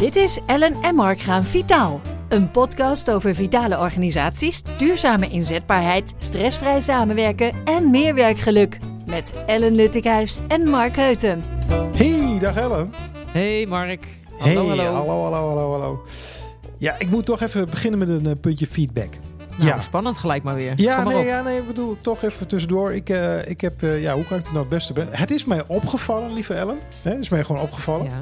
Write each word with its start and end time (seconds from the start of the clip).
Dit 0.00 0.16
is 0.16 0.38
Ellen 0.46 0.74
en 0.82 0.94
Mark 0.94 1.20
gaan 1.20 1.42
vitaal. 1.42 2.00
Een 2.28 2.50
podcast 2.50 3.10
over 3.10 3.34
vitale 3.34 3.78
organisaties, 3.78 4.62
duurzame 4.78 5.28
inzetbaarheid, 5.28 6.12
stressvrij 6.18 6.80
samenwerken 6.80 7.52
en 7.64 7.90
meer 7.90 8.14
werkgeluk. 8.14 8.78
Met 9.06 9.44
Ellen 9.46 9.74
Luttikhuis 9.74 10.38
en 10.48 10.68
Mark 10.68 10.96
Heuten. 10.96 11.42
Hey, 11.96 12.38
dag 12.38 12.56
Ellen. 12.56 12.92
Hey 13.26 13.66
Mark. 13.66 14.06
Hey, 14.36 14.54
Hallo, 14.54 14.68
hallo. 14.68 14.92
hallo, 14.92 15.22
hallo, 15.22 15.72
hallo. 15.72 16.06
Ja, 16.76 16.94
ik 16.98 17.10
moet 17.10 17.24
toch 17.24 17.40
even 17.40 17.70
beginnen 17.70 17.98
met 17.98 18.08
een 18.08 18.26
eh, 18.26 18.40
puntje 18.40 18.66
feedback. 18.66 19.12
Nou, 19.56 19.70
ja. 19.70 19.80
spannend 19.80 20.18
gelijk 20.18 20.42
maar 20.42 20.54
weer. 20.54 20.72
Ja, 20.76 20.96
maar 20.96 21.06
nee, 21.06 21.22
op. 21.22 21.28
ja, 21.28 21.42
nee, 21.42 21.58
ik 21.58 21.66
bedoel, 21.66 21.96
toch 22.00 22.22
even 22.22 22.46
tussendoor. 22.46 22.94
Ik, 22.94 23.08
eh, 23.08 23.48
ik 23.48 23.60
heb, 23.60 23.82
eh, 23.82 24.02
ja, 24.02 24.14
hoe 24.14 24.24
kan 24.24 24.38
ik 24.38 24.42
het 24.42 24.52
nou 24.52 24.64
het 24.64 24.74
beste 24.74 24.92
ben? 24.92 25.08
Het 25.10 25.30
is 25.30 25.44
mij 25.44 25.64
opgevallen, 25.66 26.32
lieve 26.32 26.54
Ellen. 26.54 26.78
Hè, 27.02 27.10
het 27.10 27.20
is 27.20 27.28
mij 27.28 27.44
gewoon 27.44 27.62
opgevallen. 27.62 28.04
Ja. 28.04 28.20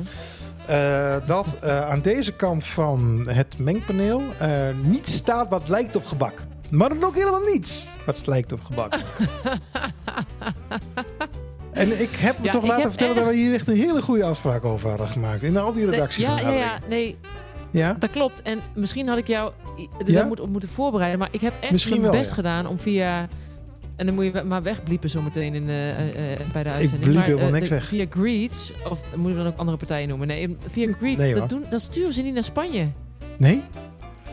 Eh, 0.68 1.16
dat 1.26 1.58
eh, 1.60 1.90
aan 1.90 2.00
deze 2.00 2.32
kant 2.32 2.64
van 2.64 3.24
het 3.28 3.58
mengpaneel 3.58 4.22
eh, 4.38 4.68
niets 4.82 5.14
staat 5.14 5.48
wat 5.48 5.68
lijkt 5.68 5.96
op 5.96 6.04
gebak. 6.04 6.42
Maar 6.70 6.88
dan 6.88 7.04
ook 7.04 7.14
helemaal 7.14 7.40
niets 7.40 7.88
wat 8.06 8.26
lijkt 8.26 8.52
op 8.52 8.64
gebak. 8.64 8.94
en 11.72 12.00
ik 12.00 12.16
heb 12.16 12.38
me 12.38 12.44
Ja, 12.44 12.50
toch 12.50 12.66
laten 12.66 12.88
vertellen 12.88 13.14
dat 13.14 13.24
we 13.26 13.34
hier 13.34 13.54
echt 13.54 13.68
een 13.68 13.76
hele 13.76 14.02
goede 14.02 14.24
afspraak 14.24 14.64
over 14.64 14.88
hadden 14.88 15.08
gemaakt. 15.08 15.42
In 15.42 15.56
al 15.56 15.72
die 15.72 15.86
Nee, 15.86 16.00
ja, 16.16 16.38
ja, 16.38 16.50
ja, 16.50 16.78
nee, 16.88 17.18
Ja? 17.70 17.96
dat 17.98 18.10
klopt. 18.10 18.42
En 18.42 18.60
misschien 18.74 19.08
had 19.08 19.18
ik 19.18 19.26
jou 19.26 19.52
Ja? 20.04 20.24
moet, 20.24 20.40
op 20.40 20.48
moeten 20.48 20.68
voorbereiden. 20.68 21.18
Maar 21.18 21.28
ik 21.30 21.40
heb 21.40 21.52
echt 21.60 21.72
Misschien 21.72 22.00
mijn 22.00 22.10
wel, 22.10 22.20
best 22.20 22.30
ja. 22.30 22.36
gedaan 22.36 22.66
om 22.66 22.78
via... 22.78 23.28
En 23.98 24.06
dan 24.06 24.14
moet 24.14 24.24
je 24.24 24.42
maar 24.46 24.62
wegbliepen 24.62 25.10
zometeen 25.10 25.54
in, 25.54 25.68
eh, 25.68 25.90
eh, 26.32 26.40
bij 26.52 26.62
de 26.62 26.68
uitzending. 26.68 27.00
bliep 27.02 27.14
maar, 27.14 27.24
helemaal 27.24 27.50
niks 27.50 27.68
de- 27.68 27.74
weg. 27.74 27.86
Via 27.86 28.06
Greets, 28.10 28.72
of 28.90 28.98
moeten 29.16 29.36
we 29.36 29.42
dan 29.42 29.52
ook 29.52 29.58
andere 29.58 29.76
partijen 29.76 30.08
noemen? 30.08 30.26
Nee, 30.26 30.56
via 30.70 30.92
Greets, 30.98 31.18
Nee, 31.18 31.34
dat, 31.34 31.48
doen, 31.48 31.64
dat 31.70 31.80
sturen 31.80 32.12
ze 32.12 32.22
niet 32.22 32.34
naar 32.34 32.44
Spanje. 32.44 32.86
Nee? 33.36 33.62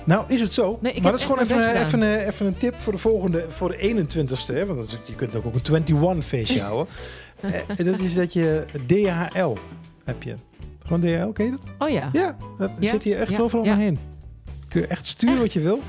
Nou, 0.03 0.25
is 0.27 0.41
het 0.41 0.53
zo. 0.53 0.79
Nee, 0.81 0.93
ik 0.93 1.01
maar 1.01 1.11
dat 1.11 1.19
is 1.19 1.25
gewoon 1.25 1.41
even, 1.43 1.81
even, 1.85 2.01
een- 2.01 2.27
even 2.27 2.45
een 2.45 2.57
tip 2.57 2.75
voor 2.75 2.93
de 2.93 2.99
volgende, 2.99 3.45
voor 3.49 3.69
de 3.69 3.77
21ste. 3.77 4.53
Hè? 4.53 4.65
Want 4.65 4.87
is- 4.87 4.97
je 5.05 5.15
kunt 5.15 5.35
ook 5.35 5.45
een 5.45 5.51
21 5.53 6.25
feestje 6.25 6.61
houden. 6.67 6.93
Eh, 7.41 7.85
dat 7.85 7.99
is 7.99 8.13
dat 8.13 8.33
je 8.33 8.65
DHL 8.85 9.55
heb 10.03 10.23
je. 10.23 10.33
Gewoon 10.85 11.01
DHL, 11.01 11.29
ken 11.31 11.45
je 11.45 11.51
dat? 11.51 11.59
Oh 11.79 11.89
ja. 11.89 12.09
Ja, 12.13 12.37
dat 12.57 12.71
Ja, 12.79 12.89
zit 12.89 13.03
hier 13.03 13.17
echt 13.19 13.31
ja, 13.31 13.39
overal 13.39 13.65
ja. 13.65 13.75
heen. 13.75 13.97
Kun 14.67 14.81
je 14.81 14.87
echt 14.87 15.05
sturen 15.05 15.37
wat 15.39 15.53
je 15.53 15.59
wil. 15.61 15.81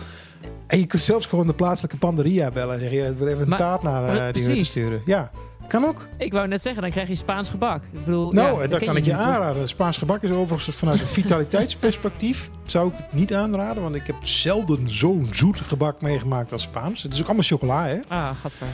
En 0.66 0.78
je 0.78 0.86
kunt 0.86 1.02
zelfs 1.02 1.26
gewoon 1.26 1.46
de 1.46 1.54
plaatselijke 1.54 1.96
panderia 1.96 2.50
bellen 2.50 2.74
en 2.74 2.80
zeggen: 2.80 2.98
je 2.98 3.14
wil 3.14 3.26
even 3.26 3.42
een 3.42 3.48
Maar- 3.48 3.58
taart 3.58 3.82
naar 3.82 4.26
eh, 4.26 4.32
die 4.32 4.44
hut 4.44 4.58
te 4.58 4.64
sturen. 4.64 5.00
Ja, 5.04 5.30
kan 5.68 5.84
ook. 5.84 6.06
Ik 6.18 6.32
wou 6.32 6.48
net 6.48 6.62
zeggen, 6.62 6.82
dan 6.82 6.90
krijg 6.90 7.08
je 7.08 7.14
Spaans 7.14 7.48
gebak. 7.48 7.82
Ik 7.92 8.04
bedoel, 8.04 8.32
Nou, 8.32 8.56
ja, 8.58 8.62
en 8.64 8.70
dat 8.70 8.84
kan 8.84 8.96
ik 8.96 9.04
je 9.04 9.14
aanraden. 9.14 9.68
Spaans 9.68 9.98
gebak 9.98 10.22
is 10.22 10.30
overigens 10.30 10.76
vanuit 10.76 11.00
een 11.00 11.06
vitaliteitsperspectief. 11.20 12.50
Zou 12.62 12.88
ik 12.88 12.94
het 12.96 13.12
niet 13.12 13.34
aanraden, 13.34 13.82
want 13.82 13.94
ik 13.94 14.06
heb 14.06 14.16
zelden 14.26 14.90
zo'n 14.90 15.28
zoet 15.32 15.60
gebak 15.60 16.00
meegemaakt 16.02 16.52
als 16.52 16.62
Spaans. 16.62 17.02
Het 17.02 17.12
is 17.12 17.20
ook 17.20 17.26
allemaal 17.26 17.44
chocola, 17.44 17.86
hè? 17.86 17.98
Ah, 18.08 18.30
gadver. 18.40 18.66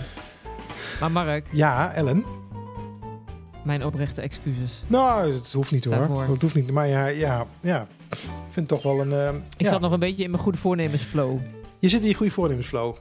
Maar 1.00 1.10
Mark, 1.10 1.46
Ja, 1.50 1.92
Ellen. 1.92 2.24
mijn 3.64 3.84
oprechte 3.84 4.20
excuses. 4.20 4.82
Nou, 4.86 5.32
het 5.34 5.52
hoeft 5.52 5.70
niet 5.70 5.84
hoor. 5.84 5.94
Daarvoor. 5.94 6.26
Het 6.32 6.42
hoeft 6.42 6.54
niet. 6.54 6.70
Maar 6.70 6.88
ja, 6.88 7.06
ja, 7.06 7.44
ja. 7.60 7.86
Ik 8.10 8.18
vind 8.50 8.70
het 8.70 8.82
toch 8.82 8.82
wel 8.82 9.00
een. 9.00 9.12
eh, 9.12 9.34
Ik 9.56 9.66
ja. 9.66 9.70
zat 9.70 9.80
nog 9.80 9.92
een 9.92 9.98
beetje 9.98 10.24
in 10.24 10.30
mijn 10.30 10.42
goede 10.42 10.58
voornemens 10.58 11.02
flow. 11.02 11.38
Je 11.82 11.88
zit 11.88 12.02
in 12.02 12.08
je 12.08 12.14
goede 12.14 12.32
voornemensflow. 12.32 12.94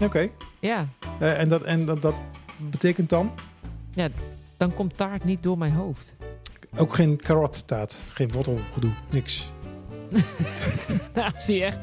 Oké. 0.00 0.28
Ja, 0.60 0.86
Eh, 1.18 1.40
en 1.40 1.48
dat, 1.48 1.62
en 1.62 1.86
dat, 1.86 2.02
dat 2.02 2.14
betekent 2.56 3.08
dan 3.08 3.30
dan 4.56 4.74
komt 4.74 4.96
taart 4.96 5.24
niet 5.24 5.42
door 5.42 5.58
mijn 5.58 5.72
hoofd. 5.72 6.12
ook 6.76 6.94
geen 6.94 7.16
karottaart, 7.16 8.00
geen 8.12 8.32
wortelgedoe, 8.32 8.90
niks. 9.10 9.50
Nou, 11.14 11.30
zie 11.38 11.56
je 11.56 11.64
echt. 11.64 11.78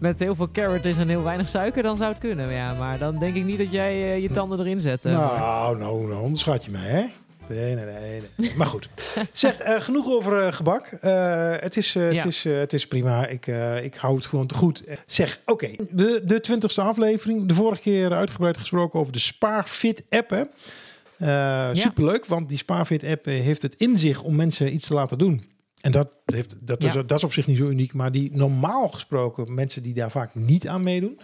Met 0.00 0.18
heel 0.18 0.34
veel 0.34 0.50
carrot 0.50 0.84
is 0.84 0.96
en 0.96 1.08
heel 1.08 1.22
weinig 1.22 1.48
suiker, 1.48 1.82
dan 1.82 1.96
zou 1.96 2.10
het 2.10 2.18
kunnen. 2.20 2.52
Ja, 2.52 2.74
maar 2.74 2.98
dan 2.98 3.18
denk 3.18 3.34
ik 3.34 3.44
niet 3.44 3.58
dat 3.58 3.70
jij 3.70 4.02
eh, 4.02 4.22
je 4.22 4.30
tanden 4.30 4.58
erin 4.60 4.80
zet. 4.80 5.04
eh, 5.04 5.12
nou, 5.12 5.78
nou, 5.78 6.06
nou, 6.06 6.22
onderschat 6.22 6.64
je 6.64 6.70
mij, 6.70 6.88
hè? 6.90 7.04
Nee, 7.48 7.74
nee, 7.74 7.84
nee. 7.84 8.22
nee. 8.34 8.54
Maar 8.56 8.66
goed. 8.66 8.88
Zeg, 9.32 9.58
eh, 9.58 9.80
genoeg 9.80 10.06
over 10.06 10.42
eh, 10.42 10.52
gebak. 10.52 10.86
Eh, 10.86 11.54
het, 11.56 11.76
is, 11.76 11.94
het, 11.94 12.24
is, 12.24 12.44
het 12.44 12.72
is 12.72 12.86
prima. 12.86 13.26
Ik, 13.26 13.46
ik 13.82 13.94
hou 13.94 14.16
het 14.16 14.26
gewoon 14.26 14.46
te 14.46 14.54
goed. 14.54 14.82
Zeg, 15.06 15.40
oké. 15.46 15.70
De, 15.90 16.20
de 16.24 16.40
twintigste 16.40 16.80
aflevering. 16.80 17.46
De 17.46 17.54
vorige 17.54 17.82
keer 17.82 18.12
uitgebreid 18.12 18.58
gesproken 18.58 19.00
over 19.00 19.12
de 19.12 19.18
SpaarFit 19.18 20.02
app, 20.08 20.30
hè? 20.30 21.74
Superleuk, 21.74 22.26
want 22.26 22.48
die 22.48 22.58
SpaarFit 22.58 23.04
app 23.04 23.24
heeft 23.24 23.62
het 23.62 23.74
in 23.74 23.98
zich 23.98 24.22
om 24.22 24.36
mensen 24.36 24.74
iets 24.74 24.86
te 24.86 24.94
laten 24.94 25.18
doen. 25.18 25.42
En 25.80 25.92
dat, 25.92 26.08
heeft, 26.24 26.66
dat, 26.66 26.84
is, 26.84 26.92
dat 26.92 27.12
is 27.12 27.24
op 27.24 27.32
zich 27.32 27.46
niet 27.46 27.58
zo 27.58 27.68
uniek. 27.68 27.94
Maar 27.94 28.12
die 28.12 28.30
normaal 28.32 28.88
gesproken 28.88 29.54
mensen 29.54 29.82
die 29.82 29.94
daar 29.94 30.10
vaak 30.10 30.34
niet 30.34 30.68
aan 30.68 30.82
meedoen. 30.82 31.20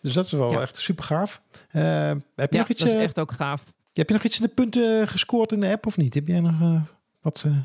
Dus 0.00 0.12
dat 0.12 0.24
is 0.24 0.32
wel 0.32 0.52
Ja. 0.52 0.60
echt 0.60 0.76
super 0.76 1.04
gaaf. 1.04 1.42
heb 1.68 1.72
je 2.34 2.46
ja, 2.50 2.58
nog 2.58 2.68
iets... 2.68 2.82
dat 2.82 2.92
is 2.92 3.00
echt 3.02 3.18
ook 3.18 3.32
gaaf. 3.32 3.62
Heb 3.92 4.08
je 4.08 4.14
nog 4.14 4.24
iets 4.24 4.40
in 4.40 4.46
de 4.46 4.52
punten 4.54 5.08
gescoord 5.08 5.52
in 5.52 5.60
de 5.60 5.68
app 5.70 5.86
of 5.86 5.96
niet? 5.96 6.14
Heb 6.14 6.26
jij 6.26 6.40
nog 6.40 6.60
eh, 6.60 6.82
wat? 7.20 7.42
eh, 7.46 7.56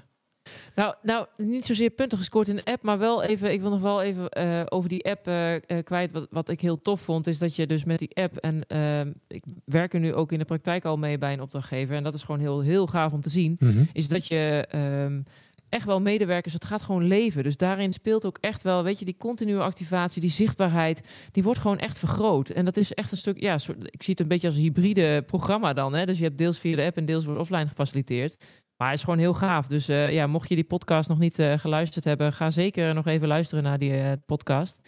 Nou, 0.75 0.95
nou, 1.01 1.27
niet 1.37 1.65
zozeer 1.65 1.89
punten 1.89 2.17
gescoord 2.17 2.47
in 2.49 2.55
de 2.55 2.65
app, 2.65 2.83
maar 2.83 2.97
wel 2.97 3.23
even, 3.23 3.51
ik 3.51 3.61
wil 3.61 3.69
nog 3.69 3.81
wel 3.81 4.01
even 4.01 4.29
eh, 4.29 4.61
over 4.69 4.89
die 4.89 5.05
app 5.05 5.27
eh, 5.27 5.55
eh, 5.55 5.83
kwijt. 5.83 6.11
Wat, 6.11 6.27
wat 6.29 6.49
ik 6.49 6.61
heel 6.61 6.81
tof 6.81 7.01
vond, 7.01 7.27
is 7.27 7.37
dat 7.37 7.55
je 7.55 7.67
dus 7.67 7.83
met 7.83 7.99
die 7.99 8.15
app, 8.15 8.37
en 8.37 8.67
ehm, 8.67 9.11
ik 9.27 9.43
werk 9.65 9.93
er 9.93 9.99
nu 9.99 10.13
ook 10.13 10.31
in 10.31 10.39
de 10.39 10.45
praktijk 10.45 10.85
al 10.85 10.97
mee 10.97 11.17
bij 11.17 11.33
een 11.33 11.41
opdrachtgever, 11.41 11.95
en 11.95 12.03
dat 12.03 12.13
is 12.13 12.23
gewoon 12.23 12.39
heel, 12.41 12.61
heel 12.61 12.87
gaaf 12.87 13.11
om 13.13 13.21
te 13.21 13.29
zien, 13.29 13.57
is 13.93 14.07
dat 14.07 14.27
je 14.27 14.65
ehm, 14.69 15.21
echt 15.69 15.85
wel 15.85 16.01
medewerkers, 16.01 16.53
het 16.53 16.65
gaat 16.65 16.81
gewoon 16.81 17.03
leven. 17.03 17.43
Dus 17.43 17.57
daarin 17.57 17.93
speelt 17.93 18.25
ook 18.25 18.37
echt 18.41 18.61
wel, 18.61 18.83
weet 18.83 18.99
je, 18.99 19.05
die 19.05 19.17
continue 19.17 19.59
activatie, 19.59 20.21
die 20.21 20.29
zichtbaarheid, 20.29 21.09
die 21.31 21.43
wordt 21.43 21.59
gewoon 21.59 21.79
echt 21.79 21.99
vergroot. 21.99 22.49
En 22.49 22.65
dat 22.65 22.77
is 22.77 22.93
echt 22.93 23.11
een 23.11 23.17
stuk, 23.17 23.39
ja, 23.39 23.53
ik 23.79 24.03
zie 24.03 24.13
het 24.13 24.19
een 24.19 24.27
beetje 24.27 24.47
als 24.47 24.55
een 24.55 24.61
hybride 24.61 25.23
programma 25.27 25.73
dan. 25.73 25.93
Hè? 25.93 26.05
Dus 26.05 26.17
je 26.17 26.23
hebt 26.23 26.37
deels 26.37 26.59
via 26.59 26.75
de 26.75 26.83
app 26.83 26.97
en 26.97 27.05
deels 27.05 27.25
wordt 27.25 27.39
offline 27.39 27.67
gefaciliteerd. 27.67 28.37
Maar 28.77 28.87
hij 28.87 28.95
is 28.95 29.03
gewoon 29.03 29.19
heel 29.19 29.33
gaaf. 29.33 29.67
Dus 29.67 29.87
eh, 29.87 30.11
ja, 30.11 30.27
mocht 30.27 30.49
je 30.49 30.55
die 30.55 30.63
podcast 30.63 31.09
nog 31.09 31.19
niet 31.19 31.39
eh, 31.39 31.57
geluisterd 31.57 32.05
hebben, 32.05 32.33
ga 32.33 32.49
zeker 32.49 32.93
nog 32.93 33.07
even 33.07 33.27
luisteren 33.27 33.63
naar 33.63 33.77
die 33.77 33.93
eh, 33.93 34.11
podcast. 34.25 34.79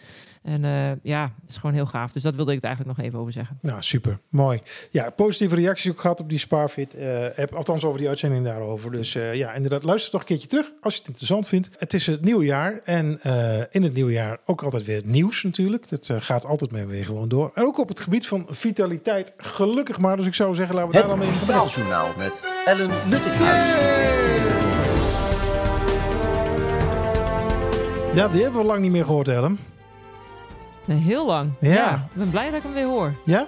En 0.48 0.64
eh, 0.64 0.90
ja, 1.02 1.22
het 1.40 1.50
is 1.50 1.56
gewoon 1.56 1.74
heel 1.74 1.86
gaaf. 1.86 2.12
Dus 2.12 2.22
dat 2.22 2.34
wilde 2.34 2.50
ik 2.50 2.56
het 2.56 2.66
eigenlijk 2.66 2.96
nog 2.96 3.06
even 3.06 3.18
over 3.18 3.32
zeggen. 3.32 3.58
Nou, 3.60 3.82
super. 3.82 4.18
Mooi. 4.28 4.60
Ja, 4.90 5.10
positieve 5.10 5.54
reacties 5.54 5.90
ook 5.90 6.00
gehad 6.00 6.20
op 6.20 6.28
die 6.28 6.38
Sparfit 6.38 6.94
eh 6.94 7.24
app. 7.36 7.54
Althans 7.54 7.84
over 7.84 7.98
die 7.98 8.08
uitzending 8.08 8.44
daarover. 8.44 8.90
Dus 8.90 9.14
eh, 9.14 9.34
ja, 9.34 9.52
inderdaad, 9.52 9.82
luister 9.82 10.10
toch 10.10 10.20
een 10.20 10.26
keertje 10.26 10.48
terug 10.48 10.70
als 10.80 10.92
je 10.92 10.98
het 10.98 11.08
interessant 11.08 11.48
vindt. 11.48 11.68
Het 11.78 11.94
is 11.94 12.06
het 12.06 12.24
nieuwe 12.24 12.44
jaar. 12.44 12.80
En 12.84 13.18
eh, 13.22 13.60
in 13.70 13.82
het 13.82 13.94
nieuwe 13.94 14.12
jaar 14.12 14.38
ook 14.44 14.62
altijd 14.62 14.84
weer 14.84 15.02
nieuws 15.04 15.42
natuurlijk. 15.42 15.88
Dat 15.88 16.08
eh, 16.08 16.16
gaat 16.20 16.46
altijd 16.46 16.72
mee 16.72 16.86
weer 16.86 17.04
gewoon 17.04 17.28
door. 17.28 17.50
En 17.54 17.62
ook 17.62 17.78
op 17.78 17.88
het 17.88 18.00
gebied 18.00 18.26
van 18.26 18.46
vitaliteit. 18.50 19.32
Gelukkig 19.36 19.98
maar. 19.98 20.16
Dus 20.16 20.26
ik 20.26 20.34
zou 20.34 20.54
zeggen, 20.54 20.74
laten 20.74 20.90
we 20.90 20.98
daar 20.98 21.08
dan 21.08 21.18
mee 21.18 21.28
Het. 21.28 21.38
Vitaaljournaal 21.38 22.12
met 22.16 22.44
Ellen 22.64 22.90
Luttikhuis. 23.08 23.74
Ja, 28.14 28.28
die 28.28 28.42
hebben 28.42 28.60
we 28.60 28.66
lang 28.66 28.80
niet 28.80 28.90
meer 28.90 29.04
gehoord, 29.04 29.28
Ellen. 29.28 29.58
Heel 30.96 31.26
lang. 31.26 31.50
Ja. 31.60 32.08
Ik 32.12 32.18
ben 32.18 32.30
blij 32.30 32.46
dat 32.46 32.54
ik 32.54 32.62
hem 32.62 32.72
weer 32.72 32.84
hoor. 32.86 33.12
Ja? 33.24 33.46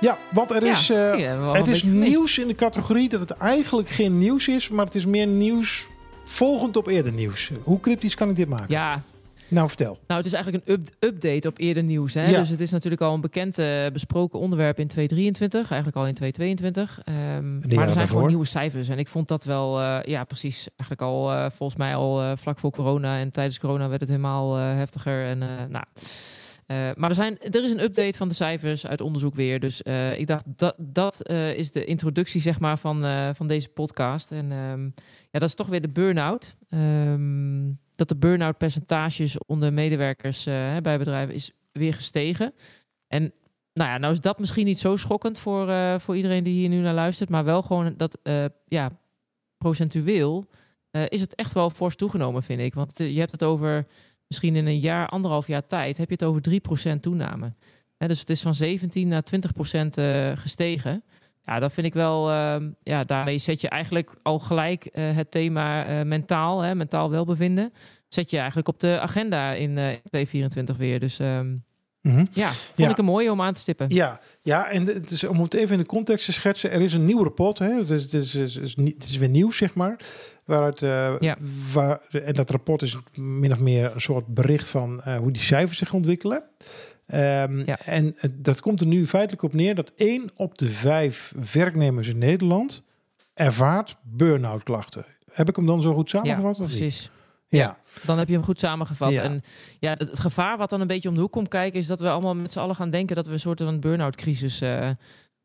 Ja, 0.00 0.18
want 0.32 0.50
er 0.50 0.64
Ja, 0.64 0.70
is... 0.70 0.90
eh, 0.90 1.52
Het 1.52 1.66
is 1.68 1.80
gemist. 1.80 2.08
nieuws 2.10 2.38
in 2.38 2.48
de 2.48 2.54
categorie 2.54 3.08
dat 3.08 3.20
het 3.20 3.30
eigenlijk 3.30 3.88
geen 3.88 4.18
nieuws 4.18 4.48
is, 4.48 4.68
maar 4.68 4.84
het 4.84 4.94
is 4.94 5.06
meer 5.06 5.26
nieuws 5.26 5.86
volgend 6.24 6.76
op 6.76 6.86
eerder 6.86 7.12
nieuws. 7.12 7.50
Hoe 7.62 7.80
cryptisch 7.80 8.14
kan 8.14 8.28
ik 8.30 8.36
dit 8.36 8.48
maken? 8.48 8.66
Ja, 8.68 9.02
Nou, 9.48 9.68
vertel. 9.68 9.98
nou 10.06 10.22
het 10.22 10.26
is 10.26 10.32
eigenlijk 10.32 10.66
een 10.66 10.72
up- 10.72 10.88
update 10.98 11.48
op 11.48 11.58
eerder 11.58 11.82
nieuws. 11.82 12.14
Hè? 12.14 12.30
Ja. 12.30 12.40
Dus 12.40 12.48
het 12.48 12.60
is 12.60 12.70
natuurlijk 12.70 13.02
al 13.02 13.14
een 13.14 13.20
bekend 13.20 13.58
eh, 13.58 13.86
besproken 13.92 14.38
onderwerp 14.38 14.78
in 14.78 14.88
2023. 14.88 15.70
Eigenlijk 15.70 15.96
al 15.96 16.06
in 16.06 16.14
2022. 16.14 17.00
Ehm, 17.04 17.52
maar 17.52 17.62
er 17.62 17.70
zijn 17.70 17.86
daarvoor. 17.86 18.06
gewoon 18.06 18.26
nieuwe 18.26 18.44
cijfers. 18.44 18.88
En 18.88 18.98
ik 18.98 19.08
vond 19.08 19.28
dat 19.28 19.44
wel, 19.44 19.80
eh, 19.80 19.98
ja 20.02 20.24
precies, 20.24 20.68
eigenlijk 20.76 21.00
al 21.00 21.32
eh, 21.32 21.46
volgens 21.54 21.78
mij 21.78 21.94
al 21.94 22.36
vlak 22.36 22.58
voor 22.58 22.70
corona. 22.70 23.18
En 23.18 23.30
tijdens 23.30 23.58
corona 23.58 23.88
werd 23.88 24.00
het 24.00 24.10
helemaal 24.10 24.54
heftiger. 24.54 25.26
En 25.26 25.38
nou... 25.70 25.84
maar 26.96 27.10
er, 27.10 27.16
zijn, 27.16 27.38
er 27.38 27.64
is 27.64 27.70
een 27.70 27.82
update 27.82 28.16
van 28.16 28.28
de 28.28 28.34
cijfers 28.34 28.86
uit 28.86 29.00
onderzoek 29.00 29.34
weer. 29.34 29.60
Dus 29.60 29.82
ik 30.16 30.26
dacht, 30.26 30.44
dat, 30.46 30.74
dat 30.78 31.28
is 31.56 31.70
de 31.70 31.84
introductie 31.84 32.40
zeg 32.40 32.60
maar, 32.60 32.78
van, 32.78 33.04
van 33.34 33.46
deze 33.46 33.68
podcast. 33.68 34.32
En 34.32 34.52
ehm, 34.52 34.84
ja, 35.30 35.38
dat 35.38 35.48
is 35.48 35.54
toch 35.54 35.66
weer 35.66 35.82
de 35.82 35.88
burn-out. 35.88 36.54
Ehm, 36.70 37.68
dat 37.96 38.08
de 38.08 38.16
burn-out 38.16 38.58
percentages 38.58 39.38
onder 39.46 39.72
medewerkers 39.72 40.46
eh, 40.46 40.76
bij 40.76 40.98
bedrijven 40.98 41.34
is 41.34 41.52
weer 41.72 41.94
gestegen. 41.94 42.54
En 43.08 43.32
nou 43.72 43.90
ja, 43.90 43.98
nou 43.98 44.12
is 44.12 44.20
dat 44.20 44.38
misschien 44.38 44.64
niet 44.64 44.78
zo 44.78 44.96
schokkend 44.96 45.38
voor, 45.38 45.68
eh, 45.68 45.98
voor 45.98 46.16
iedereen 46.16 46.44
die 46.44 46.54
hier 46.54 46.68
nu 46.68 46.80
naar 46.80 46.94
luistert. 46.94 47.28
Maar 47.28 47.44
wel 47.44 47.62
gewoon 47.62 47.94
dat, 47.96 48.18
eh, 48.22 48.44
ja, 48.64 48.90
procentueel 49.58 50.46
is 51.08 51.20
het 51.20 51.34
echt 51.34 51.52
wel 51.52 51.70
fors 51.70 51.96
toegenomen, 51.96 52.42
vind 52.42 52.60
ik. 52.60 52.74
Want 52.74 52.98
je 52.98 53.18
hebt 53.18 53.32
het 53.32 53.42
over 53.42 53.86
misschien 54.26 54.56
in 54.56 54.66
een 54.66 54.78
jaar, 54.78 55.08
anderhalf 55.08 55.46
jaar 55.46 55.66
tijd, 55.66 55.98
heb 55.98 56.08
je 56.08 56.14
het 56.14 56.24
over 56.24 56.40
3% 56.42 57.02
toename. 57.02 57.52
Dus 57.98 58.20
het 58.20 58.30
is 58.30 58.42
van 58.42 58.54
17 58.54 59.08
naar 59.08 59.22
20% 59.22 59.96
eh, 59.96 60.32
gestegen. 60.34 61.04
Ja, 61.46 61.58
dat 61.58 61.72
vind 61.72 61.86
ik 61.86 61.94
wel. 61.94 62.30
ehm, 62.30 62.70
ja, 62.82 63.04
daarmee 63.04 63.38
zet 63.38 63.60
je 63.60 63.68
eigenlijk 63.68 64.10
al 64.22 64.38
gelijk 64.38 64.84
eh, 64.84 65.16
het 65.16 65.30
thema 65.30 65.86
eh, 65.86 66.02
mentaal, 66.04 66.60
hè, 66.60 66.74
mentaal 66.74 67.10
welbevinden. 67.10 67.72
Zet 68.08 68.30
je 68.30 68.36
eigenlijk 68.38 68.68
op 68.68 68.80
de 68.80 68.98
agenda 69.00 69.52
in 69.52 69.78
eh 69.78 69.84
2024 69.86 70.76
weer. 70.76 71.00
Dus 71.00 71.18
ehm, 71.18 71.56
Mhm. 72.02 72.24
ja, 72.32 72.48
vond 72.48 72.72
Ja. 72.78 72.88
ik 72.90 72.98
een 72.98 73.04
mooie 73.04 73.30
om 73.32 73.40
aan 73.42 73.52
te 73.52 73.60
stippen. 73.60 73.86
Ja, 73.88 74.20
ja, 74.40 74.70
en 74.70 74.86
het 74.86 75.10
is, 75.10 75.24
om 75.24 75.40
het 75.40 75.54
even 75.54 75.72
in 75.72 75.80
de 75.80 75.86
context 75.86 76.24
te 76.24 76.32
schetsen, 76.32 76.70
er 76.70 76.80
is 76.80 76.92
een 76.92 77.04
nieuw 77.04 77.22
rapport. 77.22 77.58
Hè? 77.58 77.68
Het, 77.78 77.90
is, 77.90 78.02
het, 78.02 78.12
is, 78.12 78.32
het, 78.34 78.56
is, 78.56 78.76
niet- 78.76 78.94
het 78.94 79.04
is 79.04 79.16
weer 79.16 79.28
nieuw, 79.28 79.50
zeg 79.50 79.74
maar. 79.74 79.96
Waaruit, 80.44 80.80
Ja. 81.20 81.36
waar, 81.72 82.00
en 82.10 82.34
dat 82.34 82.50
rapport 82.50 82.82
is 82.82 82.96
min 83.14 83.52
of 83.52 83.60
meer 83.60 83.92
een 83.94 84.00
soort 84.00 84.26
bericht 84.26 84.68
van 84.68 85.02
hoe 85.18 85.30
die 85.32 85.42
cijfers 85.42 85.78
zich 85.78 85.92
ontwikkelen. 85.92 86.42
Ehm, 87.06 87.62
Ja. 87.66 87.78
En 87.84 88.16
dat 88.32 88.60
komt 88.60 88.80
er 88.80 88.86
nu 88.86 89.06
feitelijk 89.06 89.42
op 89.42 89.52
neer 89.52 89.74
dat 89.74 89.92
één 89.96 90.30
op 90.36 90.58
de 90.58 90.68
vijf 90.68 91.32
werknemers 91.52 92.08
in 92.08 92.18
Nederland 92.18 92.82
ervaart 93.34 93.96
burn-out 94.02 94.62
klachten. 94.62 95.04
Heb 95.32 95.48
ik 95.48 95.56
hem 95.56 95.66
dan 95.66 95.82
zo 95.82 95.94
goed 95.94 96.10
Ja, 96.10 96.18
samengevat? 96.18 96.60
of 96.60 96.68
niet? 96.68 96.78
precies. 96.78 97.10
Ja. 97.48 97.78
Dan 98.04 98.18
heb 98.18 98.28
je 98.28 98.34
hem 98.34 98.42
goed 98.44 98.60
samengevat. 98.60 99.12
Ja. 99.12 99.22
En 99.22 99.42
ja, 99.78 99.90
het, 99.90 100.10
het 100.10 100.20
gevaar 100.20 100.56
wat 100.58 100.70
dan 100.70 100.80
een 100.80 100.86
beetje 100.86 101.08
om 101.08 101.14
de 101.14 101.20
hoek 101.20 101.32
komt 101.32 101.48
kijken, 101.48 101.80
is 101.80 101.86
dat 101.86 102.00
we 102.00 102.08
allemaal 102.10 102.34
met 102.34 102.52
z'n 102.52 102.58
allen 102.58 102.74
gaan 102.74 102.90
denken 102.90 103.16
dat 103.16 103.26
we 103.26 103.32
een 103.32 103.40
soort 103.40 103.60
van 103.62 103.80
burn-out 103.80 104.16
crisis 104.16 104.60
eh, 104.60 104.90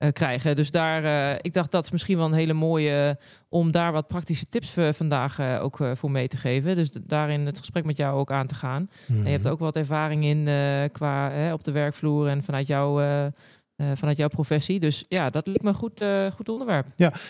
krijgen. 0.09 0.56
Dus 0.56 0.71
daar, 0.71 1.03
eh, 1.33 1.38
ik 1.42 1.53
dacht 1.53 1.71
dat 1.71 1.83
is 1.83 1.92
misschien 1.92 2.18
wel 2.18 2.25
een 2.25 2.33
hele 2.33 2.53
mooie 2.53 3.15
eh, 3.19 3.25
om 3.50 3.71
daar 3.71 3.92
wat 3.92 4.07
praktische 4.07 4.45
tips 4.50 4.69
voor 4.71 4.94
vandaag 4.94 5.39
eh, 5.39 5.63
ook 5.63 5.80
eh, 5.80 5.92
voor 5.95 6.12
mee 6.12 6.27
te 6.27 6.38
geven. 6.38 6.75
Dus 6.75 6.89
daarin 7.01 7.45
het 7.45 7.57
gesprek 7.59 7.83
met 7.86 7.98
jou 7.98 8.19
ook 8.19 8.31
aan 8.31 8.48
te 8.48 8.56
gaan. 8.56 8.89
En 9.07 9.24
je 9.24 9.30
hebt 9.30 9.44
Mhm. 9.44 9.51
ook 9.53 9.59
wat 9.59 9.75
ervaring 9.75 10.24
in 10.25 10.48
eh, 10.48 10.83
qua 10.92 11.53
op 11.53 11.63
de 11.63 11.71
werkvloer 11.71 12.27
en 12.27 12.44
vanuit 12.44 12.68
jouw, 12.68 13.00
eh, 13.00 13.25
eh, 13.25 13.31
vanuit 13.95 14.18
jouw 14.18 14.27
professie. 14.27 14.80
Dus 14.80 15.06
ja, 15.09 15.30
dat 15.30 15.48
lijkt 15.48 15.62
me 15.63 15.69
een 15.69 15.75
goed, 15.75 16.01
eh, 16.01 16.31
goed 16.31 16.50
onderwerp. 16.50 16.86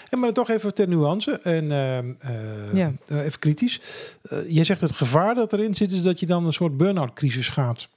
En 0.10 0.20
maar 0.20 0.32
toch 0.34 0.50
even 0.50 0.74
ter 0.74 0.88
nuance 0.88 1.40
en 1.40 1.72
eh, 1.72 2.74
Ja. 2.74 2.92
eh, 3.08 3.26
even 3.26 3.40
kritisch. 3.40 3.80
Eh, 4.22 4.40
jij 4.54 4.64
zegt 4.64 4.82
het 4.82 4.92
gevaar 4.92 5.36
dat 5.36 5.54
erin 5.54 5.76
zit 5.76 5.92
is 5.92 6.02
dat 6.02 6.20
je 6.20 6.26
dan 6.26 6.46
een 6.46 6.54
soort 6.54 6.78
burn-out 6.78 7.14
crisis 7.14 7.50
gaat 7.50 7.90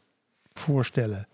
voorstellen. 0.53 1.27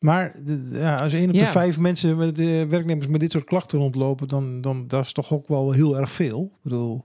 Maar 0.00 0.34
ja, 0.72 0.94
als 0.96 1.12
één 1.12 1.26
op 1.26 1.32
de 1.32 1.38
Ja. 1.38 1.46
vijf 1.46 1.78
mensen 1.78 2.16
met 2.16 2.36
de 2.36 2.66
werknemers 2.68 3.06
met 3.06 3.20
dit 3.20 3.30
soort 3.32 3.44
klachten 3.44 3.78
rondlopen, 3.78 4.28
dan, 4.28 4.60
dan 4.60 4.86
dat 4.88 5.04
is 5.04 5.12
toch 5.12 5.32
ook 5.32 5.48
wel 5.48 5.72
heel 5.72 5.98
erg 5.98 6.10
veel. 6.10 6.42
Ik 6.56 6.62
bedoel, 6.62 7.04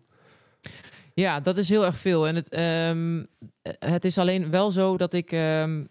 Ja, 1.14 1.40
dat 1.40 1.58
is 1.58 1.70
heel 1.70 1.86
erg 1.86 1.98
veel. 1.98 2.28
En 2.28 2.36
het, 2.36 2.50
ehm, 2.50 3.24
eh, 3.62 3.74
het 3.92 4.06
is 4.06 4.18
alleen 4.18 4.50
wel 4.50 4.72
zo 4.72 4.98
dat 4.98 5.14
ik, 5.14 5.32
ehm, 5.32 5.84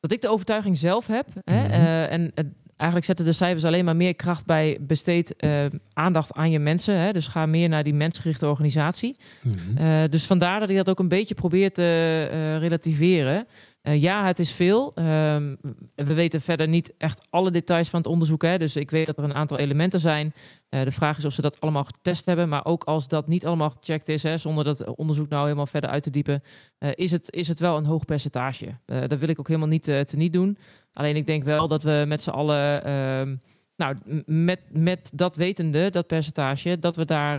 dat 0.00 0.12
ik 0.12 0.20
de 0.20 0.28
overtuiging 0.28 0.78
zelf 0.78 1.06
heb. 1.06 1.26
Hè, 1.44 1.62
Mhm. 1.62 1.70
eh, 1.70 2.12
en 2.12 2.32
eigenlijk 2.76 3.04
zetten 3.08 3.24
de 3.24 3.32
cijfers 3.32 3.64
alleen 3.64 3.84
maar 3.84 3.96
meer 3.96 4.14
kracht 4.14 4.46
bij 4.46 4.78
besteed 4.80 5.36
eh, 5.36 5.64
aandacht 5.92 6.32
aan 6.32 6.50
je 6.50 6.58
mensen. 6.58 6.94
Hè, 6.98 7.12
dus 7.12 7.26
ga 7.26 7.46
meer 7.46 7.68
naar 7.68 7.84
die 7.84 7.94
mensgerichte 7.94 8.48
organisatie. 8.48 9.16
mhm. 9.42 9.76
Eh, 9.76 10.08
dus 10.10 10.24
vandaar 10.26 10.60
dat 10.60 10.70
ik 10.70 10.76
dat 10.76 10.88
ook 10.90 10.98
een 10.98 11.08
beetje 11.08 11.34
probeer 11.34 11.72
te 11.72 12.22
relativeren. 12.60 13.46
Eh, 13.86 14.02
ja, 14.02 14.26
het 14.26 14.38
is 14.38 14.52
veel. 14.52 14.92
Ehm, 14.94 15.54
we 15.94 16.14
weten 16.14 16.40
verder 16.40 16.68
niet 16.68 16.94
echt 16.98 17.26
alle 17.30 17.50
details 17.50 17.88
van 17.88 17.98
het 17.98 18.08
onderzoek. 18.08 18.42
Hè. 18.42 18.58
Dus 18.58 18.76
ik 18.76 18.90
weet 18.90 19.06
dat 19.06 19.18
er 19.18 19.24
een 19.24 19.34
aantal 19.34 19.58
elementen 19.58 20.00
zijn. 20.00 20.34
Eh, 20.68 20.82
de 20.82 20.90
vraag 20.90 21.18
is 21.18 21.24
of 21.24 21.32
ze 21.32 21.40
dat 21.40 21.60
allemaal 21.60 21.84
getest 21.84 22.26
hebben. 22.26 22.48
Maar 22.48 22.64
ook 22.64 22.84
als 22.84 23.08
dat 23.08 23.26
niet 23.26 23.46
allemaal 23.46 23.70
gecheckt 23.70 24.08
is, 24.08 24.22
hè, 24.22 24.38
zonder 24.38 24.64
dat 24.64 24.94
onderzoek 24.94 25.28
nou 25.28 25.42
helemaal 25.42 25.66
verder 25.66 25.90
uit 25.90 26.02
te 26.02 26.10
diepen, 26.10 26.42
eh, 26.78 26.90
is, 26.94 27.10
het, 27.10 27.32
is 27.32 27.48
het 27.48 27.58
wel 27.58 27.76
een 27.76 27.84
hoog 27.84 28.04
percentage. 28.04 28.78
Dat 28.84 29.18
wil 29.18 29.28
ik 29.28 29.38
ook 29.38 29.48
helemaal 29.48 29.68
niet 29.68 29.82
te 29.82 30.14
niet 30.16 30.32
doen. 30.32 30.58
Alleen 30.92 31.16
ik 31.16 31.26
denk 31.26 31.44
wel 31.44 31.68
dat 31.68 31.82
we 31.82 32.04
met 32.06 32.22
z'n 32.22 32.30
allen. 32.30 32.84
ehm, 32.84 33.36
nou, 33.76 33.96
met, 34.26 34.60
met 34.70 35.10
dat 35.14 35.36
wetende, 35.36 35.90
dat 35.90 36.06
percentage, 36.06 36.78
dat 36.78 36.96
we 36.96 37.04
daar 37.04 37.38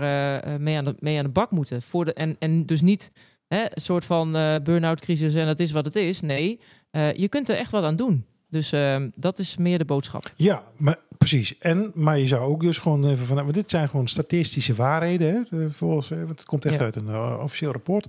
mee, 0.61 0.77
aan 0.77 0.83
de, 0.83 0.95
mee 0.99 1.17
aan 1.17 1.23
de 1.23 1.31
bak 1.31 1.51
moeten. 1.51 1.81
Voor 1.81 2.05
de, 2.05 2.13
en, 2.13 2.35
en 2.39 2.65
dus 2.65 2.81
niet 2.81 3.11
hè, 3.47 3.61
een 3.63 3.81
soort 3.81 4.05
van 4.05 4.35
eh 4.35 4.55
burn-out 4.63 4.99
crisis 5.01 5.33
en 5.33 5.45
dat 5.45 5.59
is 5.59 5.71
wat 5.71 5.85
het 5.85 5.95
is. 5.95 6.21
Nee, 6.21 6.59
eh, 6.91 7.13
je 7.13 7.27
kunt 7.29 7.49
er 7.49 7.57
echt 7.57 7.71
wat 7.71 7.83
aan 7.83 7.95
doen. 7.95 8.25
Dus 8.49 8.71
ehm, 8.71 9.09
dat 9.15 9.39
is 9.39 9.57
meer 9.57 9.77
de 9.77 9.85
boodschap. 9.85 10.31
Ja, 10.35 10.63
maar 10.77 10.99
precies. 11.17 11.57
En, 11.57 11.91
maar 11.93 12.19
je 12.19 12.27
zou 12.27 12.41
ook 12.41 12.61
dus 12.61 12.79
gewoon 12.79 13.09
even 13.09 13.25
van, 13.25 13.35
want 13.35 13.53
dit 13.53 13.69
zijn 13.69 13.89
gewoon 13.89 14.07
statistische 14.07 14.73
waarheden, 14.73 15.47
hè, 15.49 15.71
volgens, 15.71 16.09
want 16.09 16.29
het 16.29 16.43
komt 16.43 16.65
echt 16.65 16.77
Ja. 16.77 16.83
uit 16.83 16.95
een 16.95 17.07
eh, 17.07 17.39
officieel 17.43 17.71
rapport. 17.71 18.05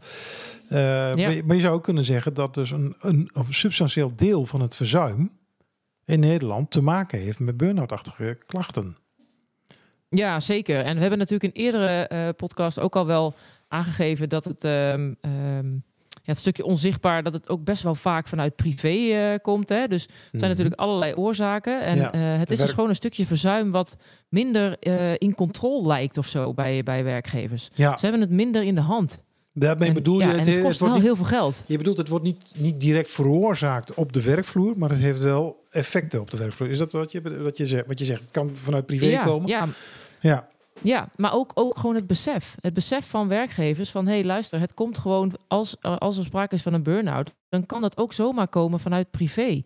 Eh, 0.69 0.79
maar, 0.79 1.19
je- 1.35 1.43
maar 1.45 1.57
je 1.57 1.63
zou 1.63 1.75
ook 1.75 1.83
kunnen 1.85 2.05
zeggen 2.05 2.35
dat 2.35 2.55
dus 2.55 2.71
een, 2.71 2.95
een, 3.01 3.31
een 3.33 3.55
substantieel 3.55 4.13
deel 4.17 4.47
van 4.47 4.61
het 4.61 4.77
verzuim 4.77 5.31
in 6.05 6.21
Nederland 6.21 6.71
te 6.71 6.81
maken 6.83 7.19
heeft 7.19 7.39
met 7.39 7.57
burn-out-achtige 7.57 8.39
klachten. 8.47 8.97
Ja, 10.09 10.41
zeker. 10.41 10.85
En 10.85 10.95
we 10.95 11.01
hebben 11.01 11.19
natuurlijk 11.19 11.55
in 11.55 11.63
eerdere 11.65 12.33
podcast 12.33 12.81
ook 12.81 12.97
al 12.97 13.07
wel 13.07 13.35
aangegeven 13.69 14.29
dat 14.29 14.45
het, 14.45 14.65
ehm, 14.65 15.13
ja, 16.23 16.35
het 16.35 16.39
stukje 16.39 16.65
onzichtbaar, 16.65 17.23
dat 17.23 17.33
het 17.33 17.49
ook 17.49 17.65
best 17.65 17.83
wel 17.83 17.95
vaak 17.95 18.27
vanuit 18.29 18.57
privé 18.57 18.89
eh, 18.89 19.39
komt. 19.43 19.69
Hè? 19.69 19.87
Dus 19.87 20.05
er 20.05 20.39
zijn 20.39 20.51
natuurlijk 20.51 20.81
allerlei 20.81 21.15
oorzaken. 21.15 21.83
En 21.85 21.97
Ja, 21.97 22.13
eh, 22.13 22.39
het 22.39 22.51
is 22.51 22.59
dus 22.59 22.71
gewoon 22.73 22.89
een 22.89 22.95
stukje 22.95 23.27
verzuim 23.27 23.71
wat 23.71 23.97
minder 24.29 24.79
eh, 24.79 25.15
in 25.19 25.35
controle 25.35 25.87
lijkt 25.87 26.19
of 26.19 26.27
zo 26.27 26.55
bij, 26.55 26.83
bij 26.83 27.05
werkgevers. 27.05 27.69
Ja, 27.75 27.97
Ze 27.97 28.03
hebben 28.03 28.21
het 28.21 28.31
minder 28.31 28.63
in 28.63 28.75
de 28.75 28.81
hand. 28.81 29.19
daarmee 29.53 29.89
En- 29.89 29.95
bedoel 29.95 30.19
je, 30.19 30.25
ja, 30.27 30.29
het, 30.31 30.39
het 30.39 30.47
het 30.55 30.55
kost 30.65 30.79
wordt 30.79 30.81
wel 30.81 30.95
niet, 30.95 31.03
heel 31.03 31.17
veel 31.17 31.25
geld. 31.39 31.63
je 31.67 31.77
bedoelt 31.77 31.97
het 31.97 32.09
wordt 32.09 32.25
niet, 32.25 32.53
niet 32.57 32.81
direct 32.81 33.13
veroorzaakt 33.13 33.95
op 33.95 34.13
de 34.13 34.23
werkvloer, 34.23 34.79
maar 34.79 34.91
het 34.91 34.99
heeft 34.99 35.23
wel 35.23 35.65
effecten 35.71 36.21
op 36.21 36.31
de 36.31 36.37
werkvloer. 36.37 36.69
Is 36.71 36.79
dat 36.79 36.93
wat 36.93 37.13
je, 37.13 37.43
wat 37.43 37.57
je, 37.57 37.67
zegt, 37.67 37.87
wat 37.87 37.99
je 37.99 38.05
zegt? 38.05 38.21
Het 38.21 38.31
kan 38.31 38.51
vanuit 38.57 38.87
privé 38.87 39.07
Ja, 39.07 39.25
komen? 39.25 39.49
ja, 39.49 39.67
ja. 40.21 40.49
Ja, 40.83 41.09
maar 41.17 41.33
ook, 41.35 41.51
ook 41.55 41.79
gewoon 41.79 41.95
het 41.95 42.07
besef. 42.07 42.55
Het 42.61 42.75
besef 42.75 43.07
van 43.09 43.29
werkgevers 43.29 43.91
van... 43.91 44.07
hé, 44.07 44.13
hey, 44.13 44.25
luister, 44.25 44.61
het 44.61 44.75
komt 44.75 44.99
gewoon... 44.99 45.33
Als, 45.49 45.83
als 45.83 46.19
er 46.19 46.25
sprake 46.25 46.55
is 46.55 46.63
van 46.63 46.73
een 46.75 46.83
burn-out... 46.83 47.35
dan 47.49 47.67
kan 47.67 47.81
dat 47.81 47.97
ook 47.99 48.13
zomaar 48.13 48.49
komen 48.49 48.81
vanuit 48.81 49.11
privé. 49.11 49.63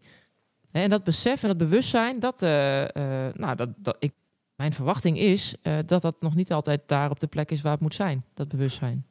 En 0.71 0.91
dat 0.91 1.05
besef 1.05 1.43
en 1.43 1.49
dat 1.49 1.59
bewustzijn... 1.59 2.21
dat, 2.21 2.43
eh, 2.43 2.83
eh, 2.83 3.35
nou, 3.35 3.57
dat, 3.57 3.69
dat 3.77 3.97
ik, 3.99 4.13
mijn 4.57 4.73
verwachting 4.73 5.19
is... 5.19 5.55
eh, 5.63 5.79
dat 5.87 6.03
dat 6.03 6.17
nog 6.21 6.35
niet 6.35 6.53
altijd 6.53 6.81
daar 6.87 7.11
op 7.11 7.21
de 7.21 7.27
plek 7.27 7.51
is 7.51 7.61
waar 7.61 7.73
het 7.73 7.81
moet 7.81 7.95
zijn. 7.95 8.25
Dat 8.35 8.49
bewustzijn. 8.49 9.07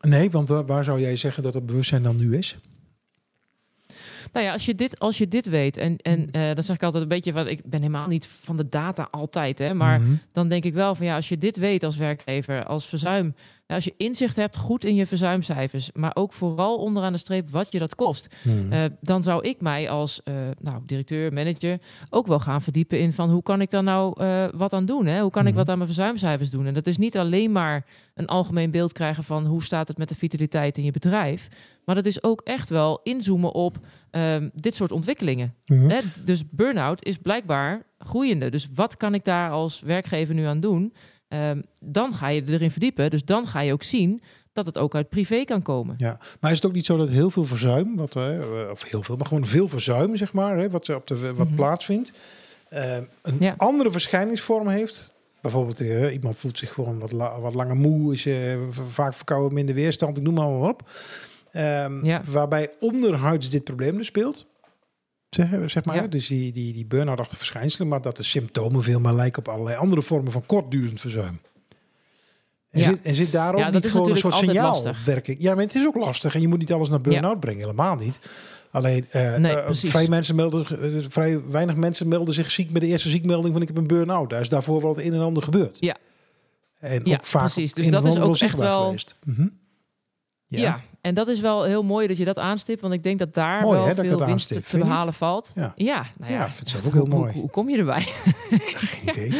Nee, 0.00 0.30
want 0.30 0.48
wa- 0.48 0.64
waar 0.64 0.84
zou 0.84 1.00
jij 1.00 1.16
zeggen 1.16 1.42
dat 1.42 1.54
het 1.54 1.66
bewustzijn 1.66 2.02
dan 2.02 2.16
nu 2.16 2.36
is? 2.36 2.58
Nou 4.32 4.46
ja, 4.46 4.52
als 4.52 4.64
je 4.64 4.74
dit, 4.74 4.98
als 4.98 5.18
je 5.18 5.28
dit 5.28 5.48
weet... 5.48 5.76
en, 5.76 5.96
en 5.96 6.18
Mm. 6.20 6.28
eh, 6.30 6.54
dan 6.54 6.62
zeg 6.64 6.76
ik 6.76 6.82
altijd 6.82 7.02
een 7.02 7.08
beetje... 7.08 7.32
van 7.32 7.48
ik 7.48 7.60
ben 7.64 7.80
helemaal 7.80 8.06
niet 8.08 8.26
van 8.26 8.56
de 8.56 8.68
data 8.68 9.08
altijd, 9.10 9.58
hè, 9.58 9.74
maar... 9.74 10.00
Mhm. 10.00 10.14
dan 10.32 10.48
denk 10.48 10.64
ik 10.64 10.74
wel 10.74 10.94
van 10.94 11.06
ja, 11.06 11.14
als 11.14 11.28
je 11.28 11.38
dit 11.38 11.56
weet 11.56 11.84
als 11.84 11.96
werkgever, 11.96 12.64
als 12.64 12.86
verzuim, 12.86 13.34
ja, 13.66 13.74
als 13.74 13.84
je 13.84 13.94
inzicht 13.96 14.36
hebt 14.36 14.56
goed 14.56 14.84
in 14.84 14.94
je 14.94 15.06
verzuimcijfers, 15.06 15.90
maar 15.94 16.10
ook 16.14 16.32
vooral 16.32 16.76
onderaan 16.76 17.12
de 17.12 17.18
streep 17.18 17.50
wat 17.50 17.72
je 17.72 17.78
dat 17.78 17.94
kost, 17.94 18.26
Mhm. 18.44 18.72
eh, 18.72 18.84
dan 19.00 19.22
zou 19.22 19.42
ik 19.48 19.60
mij 19.60 19.90
als 19.90 20.22
eh, 20.24 20.34
nou, 20.60 20.78
directeur, 20.86 21.32
manager 21.32 21.78
ook 22.10 22.26
wel 22.26 22.40
gaan 22.40 22.62
verdiepen 22.62 22.98
in 23.00 23.12
van 23.12 23.30
hoe 23.30 23.42
kan 23.42 23.60
ik 23.60 23.70
daar 23.70 23.82
nou 23.82 24.14
wat 24.56 24.72
aan 24.72 24.84
doen? 24.86 25.06
Hè? 25.06 25.20
Hoe 25.20 25.30
kan 25.30 25.42
ik 25.42 25.48
Mhm. 25.48 25.56
wat 25.58 25.68
aan 25.68 25.76
mijn 25.78 25.88
verzuimcijfers 25.90 26.50
doen? 26.50 26.66
En 26.66 26.74
dat 26.74 26.86
is 26.86 26.98
niet 26.98 27.18
alleen 27.18 27.52
maar 27.52 27.86
een 28.14 28.26
algemeen 28.26 28.70
beeld 28.70 28.92
krijgen 28.92 29.24
van 29.24 29.46
hoe 29.46 29.62
staat 29.62 29.88
het 29.88 29.98
met 29.98 30.08
de 30.08 30.14
vitaliteit 30.14 30.76
in 30.76 30.84
je 30.84 30.90
bedrijf, 30.90 31.48
maar 31.90 32.02
dat 32.02 32.12
is 32.12 32.22
ook 32.22 32.40
echt 32.44 32.68
wel 32.68 33.00
inzoomen 33.02 33.52
op 33.52 33.76
ehm, 34.10 34.48
dit 34.54 34.74
soort 34.74 34.92
ontwikkelingen. 34.92 35.54
Mhm. 35.66 35.88
Hè, 35.90 35.98
dus 36.24 36.42
burn-out 36.50 37.04
is 37.04 37.16
blijkbaar 37.16 37.82
groeiende. 37.98 38.50
Dus 38.50 38.68
wat 38.74 38.96
kan 38.96 39.14
ik 39.14 39.24
daar 39.24 39.50
als 39.50 39.80
werkgever 39.80 40.34
nu 40.34 40.44
aan 40.44 40.60
doen? 40.60 40.94
Ehm, 41.28 41.60
dan 41.80 42.14
ga 42.14 42.28
je 42.28 42.42
erin 42.46 42.70
verdiepen. 42.70 43.10
Dus 43.10 43.24
dan 43.24 43.46
ga 43.46 43.60
je 43.60 43.72
ook 43.72 43.82
zien 43.82 44.20
dat 44.52 44.66
het 44.66 44.78
ook 44.78 44.94
uit 44.94 45.08
privé 45.08 45.44
kan 45.44 45.62
komen. 45.62 45.94
Ja, 45.98 46.18
maar 46.40 46.50
is 46.50 46.56
het 46.56 46.66
ook 46.66 46.72
niet 46.72 46.86
zo 46.86 46.96
dat 46.96 47.08
heel 47.08 47.30
veel 47.30 47.44
verzuim, 47.44 47.96
wat, 47.96 48.16
eh, 48.16 48.40
of 48.70 48.84
heel 48.90 49.02
veel, 49.02 49.16
maar 49.16 49.26
gewoon 49.26 49.44
veel 49.46 49.68
verzuim, 49.68 50.16
zeg 50.16 50.32
maar, 50.32 50.58
hè, 50.58 50.70
wat, 50.70 50.88
op 50.94 51.06
de, 51.06 51.34
wat 51.34 51.46
Mhm. 51.46 51.56
plaatsvindt, 51.56 52.12
eh, 52.68 52.96
een 53.22 53.36
Ja. 53.38 53.54
andere 53.56 53.90
verschijningsvorm 53.90 54.68
heeft? 54.68 55.12
Bijvoorbeeld, 55.40 55.80
eh, 55.80 56.12
iemand 56.12 56.36
voelt 56.36 56.58
zich 56.58 56.72
gewoon 56.72 56.98
wat, 56.98 57.12
la- 57.12 57.40
wat 57.40 57.54
langer 57.54 57.76
moe, 57.76 58.12
is 58.12 58.26
eh, 58.26 58.58
vaak 58.70 59.14
verkouden, 59.14 59.54
minder 59.54 59.74
weerstand, 59.74 60.16
ik 60.16 60.22
noem 60.22 60.34
maar 60.34 60.58
wat 60.58 60.70
op. 60.70 60.88
Ehm, 61.50 62.04
Ja. 62.04 62.22
Waarbij 62.24 62.70
onderhuids 62.80 63.50
dit 63.50 63.64
probleem 63.64 63.96
dus 63.96 64.06
speelt. 64.06 64.46
Zeg, 65.30 65.84
maar, 65.84 65.96
Ja. 65.96 66.06
dus 66.06 66.26
die, 66.26 66.52
die, 66.52 66.72
die 66.72 66.86
burn-out-achtige 66.86 67.36
verschijnselen, 67.38 67.88
maar 67.88 68.02
dat 68.02 68.16
de 68.16 68.22
symptomen 68.22 68.82
veel 68.82 69.00
meer 69.00 69.12
lijken 69.12 69.38
op 69.38 69.48
allerlei 69.48 69.76
andere 69.76 70.02
vormen 70.02 70.32
van 70.32 70.46
kortdurend 70.46 71.00
verzuim. 71.00 71.40
En, 72.70 72.80
Ja. 72.80 72.84
zit, 72.84 73.02
en 73.02 73.14
zit 73.14 73.32
daar 73.32 73.52
ook 73.54 73.58
Ja, 73.60 73.70
dat 73.70 73.82
niet 73.82 73.92
gewoon 73.92 74.10
een 74.10 74.16
soort 74.16 74.34
signaalwerking? 74.34 75.36
Ja, 75.40 75.54
maar 75.54 75.64
het 75.64 75.74
is 75.74 75.86
ook 75.86 75.94
lastig 75.94 76.34
en 76.34 76.40
je 76.40 76.48
moet 76.48 76.58
niet 76.58 76.72
alles 76.72 76.88
naar 76.88 77.00
burn-out 77.00 77.40
brengen, 77.40 77.60
helemaal 77.60 77.96
niet. 77.96 78.18
Alleen 78.70 79.06
eh, 79.10 79.36
Nee, 79.36 79.52
eh, 79.56 79.74
vrij, 79.74 80.08
mensen 80.08 80.34
melden, 80.36 80.66
eh, 80.66 81.04
vrij 81.08 81.44
weinig 81.48 81.76
mensen 81.76 82.08
melden 82.08 82.34
zich 82.34 82.50
ziek 82.50 82.70
met 82.70 82.82
de 82.82 82.88
eerste 82.88 83.08
ziekmelding 83.10 83.52
van 83.52 83.62
ik 83.62 83.68
heb 83.68 83.76
een 83.76 83.86
burn-out. 83.86 84.30
Daar 84.30 84.40
is 84.40 84.48
daarvoor 84.48 84.80
wel 84.80 84.96
het 84.96 85.04
een 85.04 85.12
en 85.12 85.20
ander 85.20 85.42
gebeurd. 85.42 85.76
Ja. 85.80 85.96
En 86.78 87.00
Ja, 87.04 87.16
ook 87.16 87.24
vaak 87.24 87.42
precies. 87.52 87.74
Dus 87.74 87.90
dat 87.90 88.04
is 88.04 88.18
ook 88.18 88.28
echt 88.30 88.38
zichtbaar 88.38 88.66
wel- 88.68 88.84
geweest. 88.84 89.14
Mhm. 89.24 89.46
Ja. 90.46 90.80
En 91.00 91.14
dat 91.14 91.28
is 91.28 91.40
wel 91.40 91.62
heel 91.62 91.82
mooi 91.82 92.06
dat 92.06 92.16
je 92.16 92.24
dat 92.24 92.38
aanstipt. 92.38 92.80
Want 92.80 92.94
ik 92.94 93.02
denk 93.02 93.18
dat 93.18 93.34
daar 93.34 93.62
Mooi, 93.62 93.78
wel 93.78 93.86
hè, 93.86 93.94
veel 93.94 94.24
winst 94.24 94.48
te, 94.48 94.60
Vind 94.62 94.82
behalen 94.82 95.14
valt. 95.14 95.50
Ja. 95.54 95.72
Ja, 95.76 96.04
nou 96.18 96.32
ja, 96.32 96.38
Ja, 96.38 96.44
ik 96.44 96.52
vind 96.52 96.58
het 96.58 96.70
zelf 96.70 96.86
ook 96.86 96.92
heel 96.92 97.18
mooi. 97.18 97.32
Hoe, 97.32 97.40
hoe 97.40 97.50
kom 97.50 97.68
je 97.68 97.78
erbij? 97.78 98.02
Geen 98.50 99.08
idee. 99.08 99.32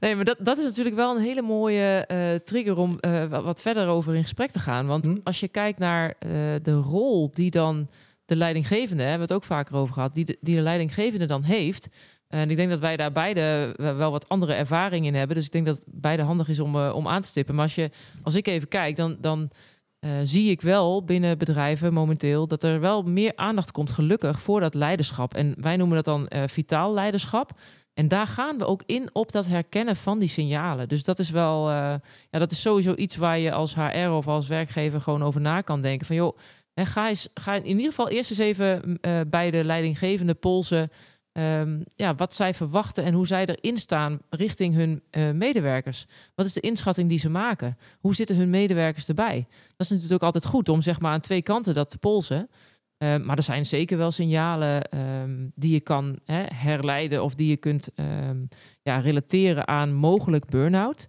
Nee, 0.00 0.14
maar 0.16 0.24
dat, 0.24 0.36
dat 0.40 0.58
is 0.58 0.64
natuurlijk 0.64 0.96
wel 0.96 1.16
een 1.16 1.22
hele 1.22 1.42
mooie 1.42 2.06
eh, 2.06 2.34
trigger 2.34 2.76
om 2.76 2.98
eh, 3.00 3.24
wat, 3.24 3.44
wat 3.44 3.60
verder 3.60 3.86
over 3.86 4.14
in 4.14 4.22
gesprek 4.22 4.50
te 4.50 4.58
gaan. 4.58 4.86
Want 4.86 5.04
Hm. 5.04 5.16
als 5.24 5.40
je 5.40 5.48
kijkt 5.48 5.78
naar 5.78 6.14
eh, 6.18 6.30
de 6.62 6.74
rol 6.74 7.30
die 7.34 7.50
dan 7.50 7.88
de 8.24 8.36
leidinggevende, 8.36 9.02
hè, 9.02 9.08
hebben 9.08 9.28
we 9.28 9.34
het 9.34 9.42
ook 9.42 9.48
vaker 9.48 9.76
over 9.76 9.94
gehad, 9.94 10.14
die 10.14 10.24
de, 10.24 10.36
die 10.40 10.54
de 10.54 10.60
leidinggevende 10.60 11.26
dan 11.26 11.42
heeft. 11.42 11.88
En 12.28 12.50
ik 12.50 12.56
denk 12.56 12.70
dat 12.70 12.78
wij 12.78 12.96
daar 12.96 13.12
beide 13.12 13.74
wel 13.76 14.10
wat 14.10 14.28
andere 14.28 14.52
ervaring 14.52 15.06
in 15.06 15.14
hebben. 15.14 15.36
Dus 15.36 15.44
ik 15.44 15.52
denk 15.52 15.66
dat 15.66 15.76
het 15.76 15.86
beide 15.88 16.22
handig 16.22 16.48
is 16.48 16.60
om, 16.60 16.76
om 16.76 17.08
aan 17.08 17.22
te 17.22 17.28
stippen. 17.28 17.54
Maar 17.54 17.64
als, 17.64 17.74
je, 17.74 17.90
als 18.22 18.34
ik 18.34 18.46
even 18.46 18.68
kijk, 18.68 18.96
dan, 18.96 19.16
dan 19.20 19.50
eh, 19.98 20.10
zie 20.22 20.50
ik 20.50 20.60
wel 20.60 21.04
binnen 21.04 21.38
bedrijven 21.38 21.92
momenteel 21.92 22.46
dat 22.46 22.62
er 22.62 22.80
wel 22.80 23.02
meer 23.02 23.32
aandacht 23.36 23.72
komt, 23.72 23.90
gelukkig, 23.90 24.42
voor 24.42 24.60
dat 24.60 24.74
leiderschap. 24.74 25.34
En 25.34 25.54
wij 25.60 25.76
noemen 25.76 25.96
dat 25.96 26.04
dan 26.04 26.28
eh, 26.28 26.42
vitaal 26.46 26.92
leiderschap. 26.92 27.50
En 27.94 28.08
daar 28.08 28.26
gaan 28.26 28.58
we 28.58 28.66
ook 28.66 28.82
in 28.86 29.10
op 29.12 29.32
dat 29.32 29.46
herkennen 29.46 29.96
van 29.96 30.18
die 30.18 30.28
signalen. 30.28 30.88
Dus 30.88 31.04
dat 31.04 31.18
is 31.18 31.30
wel, 31.30 31.68
eh, 31.68 31.94
ja, 32.30 32.38
dat 32.38 32.50
is 32.50 32.60
sowieso 32.60 32.94
iets 32.94 33.16
waar 33.16 33.38
je 33.38 33.52
als 33.52 33.74
HR 33.74 34.08
of 34.08 34.28
als 34.28 34.48
werkgever 34.48 35.00
gewoon 35.00 35.22
over 35.22 35.40
na 35.40 35.60
kan 35.60 35.80
denken. 35.80 36.06
Van 36.06 36.16
joh, 36.16 36.38
hè, 36.74 36.84
ga, 36.84 37.08
eens, 37.08 37.28
ga 37.34 37.54
in 37.54 37.66
ieder 37.66 37.84
geval 37.84 38.08
eerst 38.08 38.30
eens 38.30 38.38
even 38.38 38.98
bij 39.30 39.50
de 39.50 39.64
leidinggevende 39.64 40.34
polsen. 40.34 40.90
Ehm, 41.38 41.80
ja, 41.94 42.14
wat 42.14 42.34
zij 42.34 42.54
verwachten 42.54 43.04
en 43.04 43.14
hoe 43.14 43.26
zij 43.26 43.46
erin 43.46 43.76
staan 43.76 44.18
richting 44.30 44.74
hun 44.74 45.02
eh, 45.10 45.30
medewerkers. 45.30 46.06
Wat 46.34 46.46
is 46.46 46.52
de 46.52 46.60
inschatting 46.60 47.08
die 47.08 47.18
ze 47.18 47.30
maken? 47.30 47.78
Hoe 48.00 48.14
zitten 48.14 48.36
hun 48.36 48.50
medewerkers 48.50 49.08
erbij? 49.08 49.46
Dat 49.76 49.86
is 49.86 49.90
natuurlijk 49.90 50.22
altijd 50.22 50.46
goed 50.46 50.68
om 50.68 50.82
zeg 50.82 51.00
maar 51.00 51.12
aan 51.12 51.20
twee 51.20 51.42
kanten 51.42 51.74
dat 51.74 51.90
te 51.90 51.98
polsen. 51.98 52.50
Eh, 52.96 53.16
maar 53.16 53.36
er 53.36 53.42
zijn 53.42 53.64
zeker 53.64 53.98
wel 53.98 54.10
signalen 54.10 54.84
ehm, 54.84 55.48
die 55.54 55.72
je 55.72 55.80
kan 55.80 56.18
hè, 56.24 56.42
herleiden 56.54 57.22
of 57.22 57.34
die 57.34 57.48
je 57.48 57.56
kunt 57.56 57.90
ehm, 57.94 58.44
ja, 58.82 58.98
relateren 58.98 59.68
aan 59.68 59.92
mogelijk 59.94 60.46
burn-out. 60.46 61.08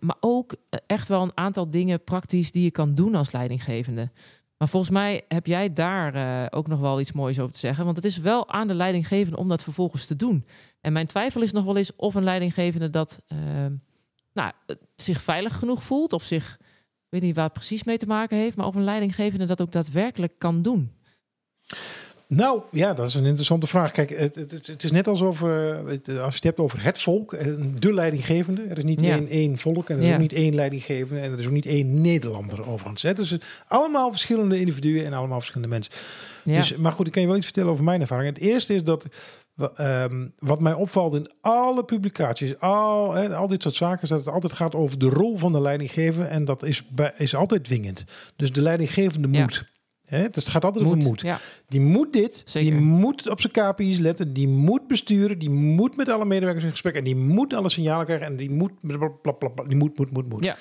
Maar 0.00 0.16
ook 0.20 0.54
eh, 0.70 0.80
echt 0.86 1.08
wel 1.08 1.22
een 1.22 1.36
aantal 1.36 1.70
dingen 1.70 2.04
praktisch 2.04 2.52
die 2.52 2.62
je 2.62 2.70
kan 2.70 2.94
doen 2.94 3.14
als 3.14 3.32
leidinggevende. 3.32 4.10
Maar 4.56 4.68
volgens 4.68 4.92
mij 4.92 5.24
heb 5.28 5.46
jij 5.46 5.72
daar 5.72 6.14
eh, 6.14 6.58
ook 6.58 6.66
nog 6.66 6.80
wel 6.80 7.00
iets 7.00 7.12
moois 7.12 7.38
over 7.38 7.52
te 7.52 7.58
zeggen. 7.58 7.84
Want 7.84 7.96
het 7.96 8.04
is 8.04 8.16
wel 8.18 8.48
aan 8.48 8.66
de 8.66 8.74
leidinggevende 8.74 9.38
om 9.38 9.48
dat 9.48 9.62
vervolgens 9.62 10.06
te 10.06 10.16
doen. 10.16 10.46
En 10.80 10.92
mijn 10.92 11.06
twijfel 11.06 11.42
is 11.42 11.52
nog 11.52 11.64
wel 11.64 11.76
eens 11.76 11.96
of 11.96 12.14
een 12.14 12.24
leidinggevende 12.24 12.90
dat 12.90 13.22
ehm, 13.26 13.74
nou, 14.32 14.52
zich 14.96 15.22
veilig 15.22 15.58
genoeg 15.58 15.82
voelt. 15.82 16.12
Of 16.12 16.22
zich, 16.22 16.56
ik 16.60 17.06
weet 17.08 17.22
niet 17.22 17.34
waar 17.34 17.44
het 17.44 17.52
precies 17.52 17.84
mee 17.84 17.96
te 17.96 18.06
maken 18.06 18.36
heeft. 18.36 18.56
Maar 18.56 18.66
of 18.66 18.74
een 18.74 18.84
leidinggevende 18.84 19.44
dat 19.44 19.60
ook 19.60 19.72
daadwerkelijk 19.72 20.38
kan 20.38 20.62
doen. 20.62 20.92
Nou, 22.28 22.60
ja, 22.70 22.92
dat 22.94 23.08
is 23.08 23.14
een 23.14 23.24
interessante 23.24 23.66
vraag. 23.66 23.90
Kijk, 23.90 24.10
het, 24.10 24.34
het, 24.34 24.66
het- 24.66 24.84
is 24.84 24.90
net 24.90 25.08
alsof, 25.08 25.40
het- 25.40 26.08
als 26.08 26.08
je 26.08 26.34
het 26.34 26.42
hebt 26.42 26.58
over 26.58 26.82
het 26.82 27.00
volk, 27.02 27.32
eh, 27.32 27.52
de 27.78 27.94
leidinggevende. 27.94 28.62
Er 28.62 28.78
is 28.78 28.84
niet 28.84 29.00
Ja. 29.00 29.14
één, 29.14 29.28
één 29.28 29.58
volk 29.58 29.88
en 29.90 29.96
er 29.96 30.02
is 30.02 30.08
Ja. 30.08 30.14
ook 30.14 30.20
niet 30.20 30.32
één 30.32 30.54
leidinggevende 30.54 31.22
en 31.22 31.32
er 31.32 31.38
is 31.38 31.46
ook 31.46 31.52
niet 31.52 31.66
één 31.66 32.00
Nederlander 32.00 32.68
overigens. 32.68 33.02
hè. 33.02 33.08
Het 33.08 33.18
is 33.18 33.36
allemaal 33.68 34.10
verschillende 34.10 34.60
individuen 34.60 35.04
en 35.04 35.12
allemaal 35.12 35.38
verschillende 35.38 35.74
mensen. 35.74 35.92
Ja. 36.44 36.56
Dus, 36.56 36.76
maar 36.76 36.92
goed, 36.92 37.06
ik 37.06 37.12
kan 37.12 37.22
je 37.22 37.28
wel 37.28 37.36
iets 37.36 37.46
vertellen 37.46 37.70
over 37.70 37.84
mijn 37.84 38.00
ervaring. 38.00 38.34
Het 38.34 38.44
eerste 38.44 38.74
is 38.74 38.84
dat 38.84 39.06
ehm, 39.76 40.26
wat 40.38 40.60
mij 40.60 40.72
opvalt 40.72 41.14
in 41.14 41.30
alle 41.40 41.84
publicaties, 41.84 42.60
al, 42.60 43.16
al 43.16 43.46
dit 43.46 43.62
soort 43.62 43.74
zaken, 43.74 44.02
is 44.02 44.08
dat 44.08 44.18
het 44.24 44.28
altijd 44.34 44.52
gaat 44.52 44.74
over 44.74 44.98
de 44.98 45.08
rol 45.08 45.36
van 45.36 45.52
de 45.52 45.60
leidinggevende. 45.60 46.26
En 46.28 46.44
dat 46.44 46.62
is, 46.62 46.82
bij, 46.88 47.12
is 47.18 47.34
altijd 47.34 47.64
dwingend. 47.64 48.04
Dus 48.36 48.52
de 48.52 48.62
leidinggevende 48.62 49.28
Ja. 49.30 49.40
moet. 49.42 49.64
Hè, 50.06 50.18
dus 50.18 50.42
het 50.44 50.48
gaat 50.48 50.64
altijd 50.64 50.84
over 50.84 50.96
moet. 50.96 51.20
Ja. 51.20 51.38
Die 51.68 51.80
moet 51.80 52.12
dit, 52.12 52.42
Zeker. 52.46 52.70
die 52.70 52.80
moet 52.80 53.28
op 53.28 53.40
zijn 53.40 53.52
KPI's 53.52 53.98
letten, 53.98 54.32
die 54.32 54.48
moet 54.48 54.86
besturen, 54.86 55.38
die 55.38 55.50
moet 55.50 55.96
met 55.96 56.08
alle 56.08 56.24
medewerkers 56.24 56.64
in 56.64 56.70
gesprek 56.70 56.94
en 56.94 57.04
die 57.04 57.16
moet 57.16 57.54
alle 57.54 57.68
signalen 57.68 58.06
krijgen 58.06 58.26
en 58.26 58.36
die 58.36 58.50
moet, 58.50 58.72
blablabla, 58.80 59.64
die 59.66 59.76
moet, 59.76 59.98
moet, 59.98 60.10
moet, 60.10 60.28
moet. 60.28 60.44
Ja. 60.44 60.56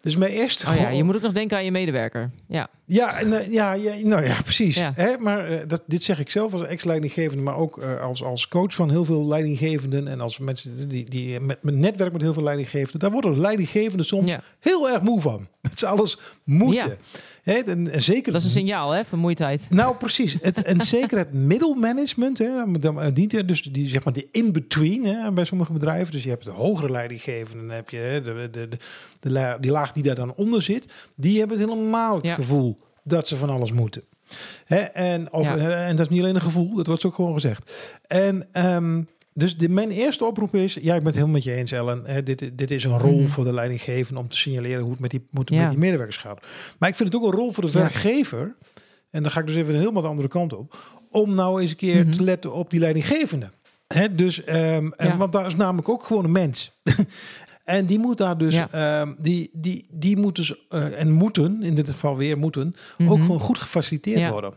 Dus 0.00 0.16
mijn 0.16 0.32
eerste... 0.32 0.68
Oh 0.68 0.76
ja, 0.76 0.88
je 0.88 1.04
moet 1.04 1.16
ook 1.16 1.22
nog 1.22 1.32
denken 1.32 1.56
aan 1.56 1.64
je 1.64 1.70
medewerker. 1.70 2.30
Ja, 2.46 2.68
Ja, 2.92 3.20
eh, 3.20 3.52
ja, 3.52 3.72
ja, 3.72 3.94
nou 4.02 4.24
ja, 4.24 4.42
precies. 4.42 4.76
Ja. 4.76 4.92
Hè, 4.94 5.18
maar 5.18 5.46
eh, 5.46 5.58
dat, 5.68 5.82
dit 5.86 6.02
zeg 6.02 6.18
ik 6.18 6.30
zelf 6.30 6.52
als 6.52 6.66
ex-leidinggevende, 6.66 7.42
maar 7.42 7.56
ook 7.56 7.78
eh, 7.78 8.00
als, 8.00 8.22
als 8.22 8.48
coach 8.48 8.74
van 8.74 8.90
heel 8.90 9.04
veel 9.04 9.26
leidinggevenden 9.26 10.08
en 10.08 10.20
als 10.20 10.38
mensen 10.38 10.88
die, 10.88 11.10
die 11.10 11.40
met, 11.40 11.62
met 11.62 11.74
netwerk 11.74 12.12
met 12.12 12.22
heel 12.22 12.32
veel 12.32 12.42
leidinggevenden, 12.42 13.00
daar 13.00 13.10
worden 13.10 13.40
leidinggevenden 13.40 14.06
soms 14.06 14.30
Ja. 14.30 14.40
heel 14.60 14.90
erg 14.90 15.02
moe 15.02 15.20
van. 15.20 15.48
Dat 15.60 15.78
ze 15.78 15.86
alles 15.86 16.18
moeten. 16.44 16.98
Hè, 17.42 17.52
en, 17.54 17.90
en 17.90 18.02
zeker 18.02 18.32
dat 18.32 18.40
is 18.40 18.46
een 18.46 18.54
signaal, 18.54 18.90
hè? 18.90 19.04
Vermoeidheid. 19.04 19.62
nou, 19.68 19.96
precies. 19.96 20.36
Het, 20.42 20.62
en 20.62 20.80
zeker 20.80 21.18
het 21.18 21.32
middelmanagement. 21.32 22.38
Hè, 22.38 22.78
dan, 22.80 23.10
die, 23.12 23.44
dus 23.44 23.62
die, 23.62 23.88
zeg 23.88 24.04
maar, 24.04 24.12
die 24.12 24.28
in-between 24.32 25.04
hè, 25.04 25.32
bij 25.32 25.44
sommige 25.44 25.72
bedrijven. 25.72 26.12
Dus 26.12 26.22
je 26.22 26.28
hebt 26.28 26.44
de 26.44 26.50
hogere 26.50 26.90
leidinggevende. 26.90 27.66
Dan 27.66 27.76
heb 27.76 27.90
je 27.90 27.96
hè, 27.96 28.22
de, 28.22 28.48
de, 28.50 28.68
de, 28.68 28.78
de, 29.20 29.56
die 29.60 29.70
laag 29.70 29.92
die 29.92 30.02
daar 30.02 30.14
dan 30.14 30.34
onder 30.34 30.62
zit. 30.62 30.92
Die 31.14 31.38
hebben 31.38 31.58
het 31.58 31.68
helemaal 31.68 32.16
het 32.16 32.28
gevoel 32.28 32.78
dat 33.04 33.28
ze 33.28 33.36
van 33.36 33.50
alles 33.50 33.72
moeten. 33.72 34.02
Hè, 34.64 34.76
en, 34.78 35.32
of, 35.32 35.46
Ja. 35.46 35.56
en 35.86 35.96
dat 35.96 36.06
is 36.06 36.12
niet 36.12 36.22
alleen 36.22 36.34
een 36.34 36.40
gevoel, 36.40 36.74
dat 36.76 36.86
wordt 36.86 37.04
ook 37.04 37.14
gewoon 37.14 37.32
gezegd. 37.32 37.72
En 38.06 38.48
ehm, 38.52 39.02
dus 39.34 39.56
de, 39.56 39.68
mijn 39.68 39.90
eerste 39.90 40.24
oproep 40.24 40.54
is, 40.54 40.74
ja, 40.74 40.80
ik 40.94 40.98
ben 40.98 41.04
het 41.06 41.14
helemaal 41.14 41.34
met 41.34 41.44
je 41.44 41.52
eens, 41.54 41.72
Ellen. 41.72 42.02
Hè, 42.06 42.22
dit, 42.22 42.50
dit 42.58 42.70
is 42.70 42.84
een 42.84 42.98
rol 42.98 43.16
Mhm. 43.20 43.26
voor 43.26 43.44
de 43.44 43.52
leidinggevende 43.52 44.20
om 44.20 44.28
te 44.28 44.36
signaleren 44.36 44.80
hoe 44.82 44.90
het 44.90 45.00
met 45.00 45.10
die, 45.10 45.26
moet, 45.30 45.50
Ja. 45.50 45.60
met 45.60 45.70
die 45.70 45.78
medewerkers 45.78 46.16
gaat. 46.16 46.40
Maar 46.78 46.88
ik 46.88 46.94
vind 46.94 47.12
het 47.12 47.22
ook 47.22 47.32
een 47.32 47.38
rol 47.38 47.52
voor 47.52 47.64
de 47.66 47.70
werkgever. 47.72 48.56
En 49.10 49.22
dan 49.22 49.30
ga 49.32 49.40
ik 49.40 49.46
dus 49.46 49.56
even 49.56 49.74
helemaal 49.74 50.02
de 50.02 50.08
andere 50.08 50.28
kant 50.28 50.52
op. 50.52 50.76
Om 51.10 51.34
nou 51.34 51.60
eens 51.60 51.70
een 51.70 51.76
keer 51.76 52.06
Mhm. 52.06 52.16
te 52.16 52.22
letten 52.22 52.52
op 52.52 52.70
die 52.70 52.80
leidinggevende. 52.80 53.50
Dus, 54.10 54.44
ehm, 54.44 54.90
en, 54.96 55.16
want 55.18 55.32
daar 55.32 55.46
is 55.46 55.56
namelijk 55.56 55.88
ook 55.88 56.02
gewoon 56.04 56.24
een 56.24 56.32
mens. 56.32 56.72
en 57.70 57.86
die 57.86 57.98
moet 57.98 58.18
daar 58.18 58.38
dus, 58.38 58.54
Ja. 58.54 58.68
ehm, 58.70 59.12
die, 59.18 59.50
die, 59.52 59.86
die 59.90 60.16
moet 60.16 60.36
dus, 60.36 60.66
en 60.68 61.10
moeten, 61.12 61.62
in 61.62 61.74
dit 61.74 61.88
geval 61.90 62.16
weer 62.16 62.38
moeten, 62.38 62.74
ook 62.98 63.08
Mhm. 63.16 63.20
gewoon 63.20 63.40
goed 63.40 63.58
gefaciliteerd 63.58 64.18
Ja. 64.20 64.30
worden. 64.30 64.54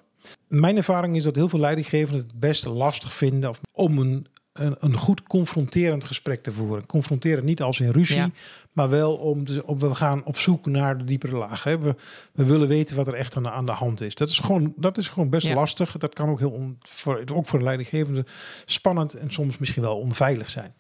Mijn 0.48 0.77
ervaring 0.77 1.15
is 1.15 1.24
dat 1.24 1.36
heel 1.36 1.50
veel 1.50 1.60
leidinggevenden 1.60 2.22
het 2.24 2.39
best 2.39 2.65
lastig 2.65 3.13
vinden 3.13 3.50
of, 3.50 3.60
om 3.72 3.98
een, 3.98 4.27
een, 4.53 4.75
een 4.79 4.98
goed 4.98 5.24
confronterend 5.24 6.03
gesprek 6.03 6.43
te 6.43 6.51
voeren. 6.51 6.86
Confronteren 6.86 7.46
niet 7.46 7.62
als 7.62 7.79
in 7.79 7.89
ruzie, 7.91 8.15
Ja. 8.15 8.29
maar 8.72 8.89
wel 8.89 9.15
om, 9.15 9.46
te, 9.46 9.63
we 9.77 9.96
gaan 9.96 10.24
op 10.25 10.38
zoek 10.38 10.65
naar 10.65 10.98
de 10.98 11.03
diepere 11.03 11.36
laag. 11.36 11.63
Hè. 11.63 11.79
We, 11.79 11.96
we 12.34 12.46
willen 12.46 12.67
weten 12.67 12.96
wat 12.96 13.08
er 13.08 13.13
echt 13.13 13.36
aan 13.36 13.43
de, 13.43 13.51
aan 13.51 13.65
de 13.65 13.72
hand 13.72 14.01
is. 14.01 14.15
Dat 14.15 14.29
is 14.29 14.39
gewoon, 14.39 14.74
dat 14.75 14.98
is 14.98 15.10
gewoon 15.10 15.29
best 15.29 15.53
lastig. 15.53 15.98
Dat 15.98 16.13
kan 16.13 16.29
ook, 16.29 16.39
heel 16.39 16.51
on, 16.51 16.77
voor, 16.82 17.24
ook 17.34 17.46
voor 17.48 17.60
een 17.60 17.65
leidinggevende 17.65 18.25
spannend 18.65 19.13
en 19.13 19.32
soms 19.32 19.58
misschien 19.58 19.84
wel 19.84 19.98
onveilig 20.00 20.50
zijn. 20.50 20.74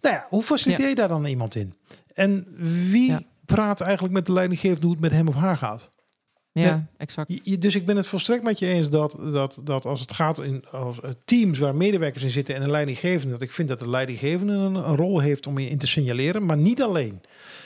Nou 0.00 0.14
ja, 0.14 0.26
hoe 0.28 0.42
faciliteer 0.42 0.88
je 0.88 0.94
daar 0.94 1.08
dan 1.08 1.24
iemand 1.24 1.54
in? 1.54 1.74
En 2.14 2.46
wie 2.90 3.16
praat 3.44 3.80
eigenlijk 3.80 4.14
met 4.14 4.26
de 4.26 4.32
leidinggevende 4.32 4.82
hoe 4.82 4.92
het 4.92 5.00
met 5.00 5.10
hem 5.12 5.28
of 5.28 5.34
haar 5.34 5.56
gaat? 5.56 5.88
Ja, 6.52 6.86
exact. 6.96 7.38
Je- 7.42 7.58
dus 7.58 7.74
ik 7.74 7.86
ben 7.86 7.96
het 7.96 8.06
volstrekt 8.06 8.42
met 8.44 8.58
je 8.58 8.66
eens 8.66 8.90
dat, 8.90 9.16
dat, 9.32 9.60
dat 9.64 9.84
als 9.84 10.00
het 10.00 10.12
gaat 10.12 10.38
in 10.42 10.64
als, 10.70 11.00
eh, 11.00 11.10
teams 11.24 11.58
waar 11.58 11.74
medewerkers 11.74 12.22
in 12.24 12.30
zitten 12.30 12.54
en 12.54 12.62
een 12.62 12.70
leidinggevende, 12.70 13.32
dat 13.32 13.42
ik 13.42 13.50
vind 13.52 13.68
dat 13.68 13.78
de 13.78 13.88
leidinggevende 13.88 14.52
een, 14.52 14.74
een 14.74 14.96
rol 14.96 15.18
heeft 15.20 15.46
om 15.46 15.58
je 15.58 15.68
in 15.70 15.78
te 15.78 15.86
signaleren, 15.86 16.46
maar 16.46 16.56
niet 16.56 16.82
alleen. 16.82 17.20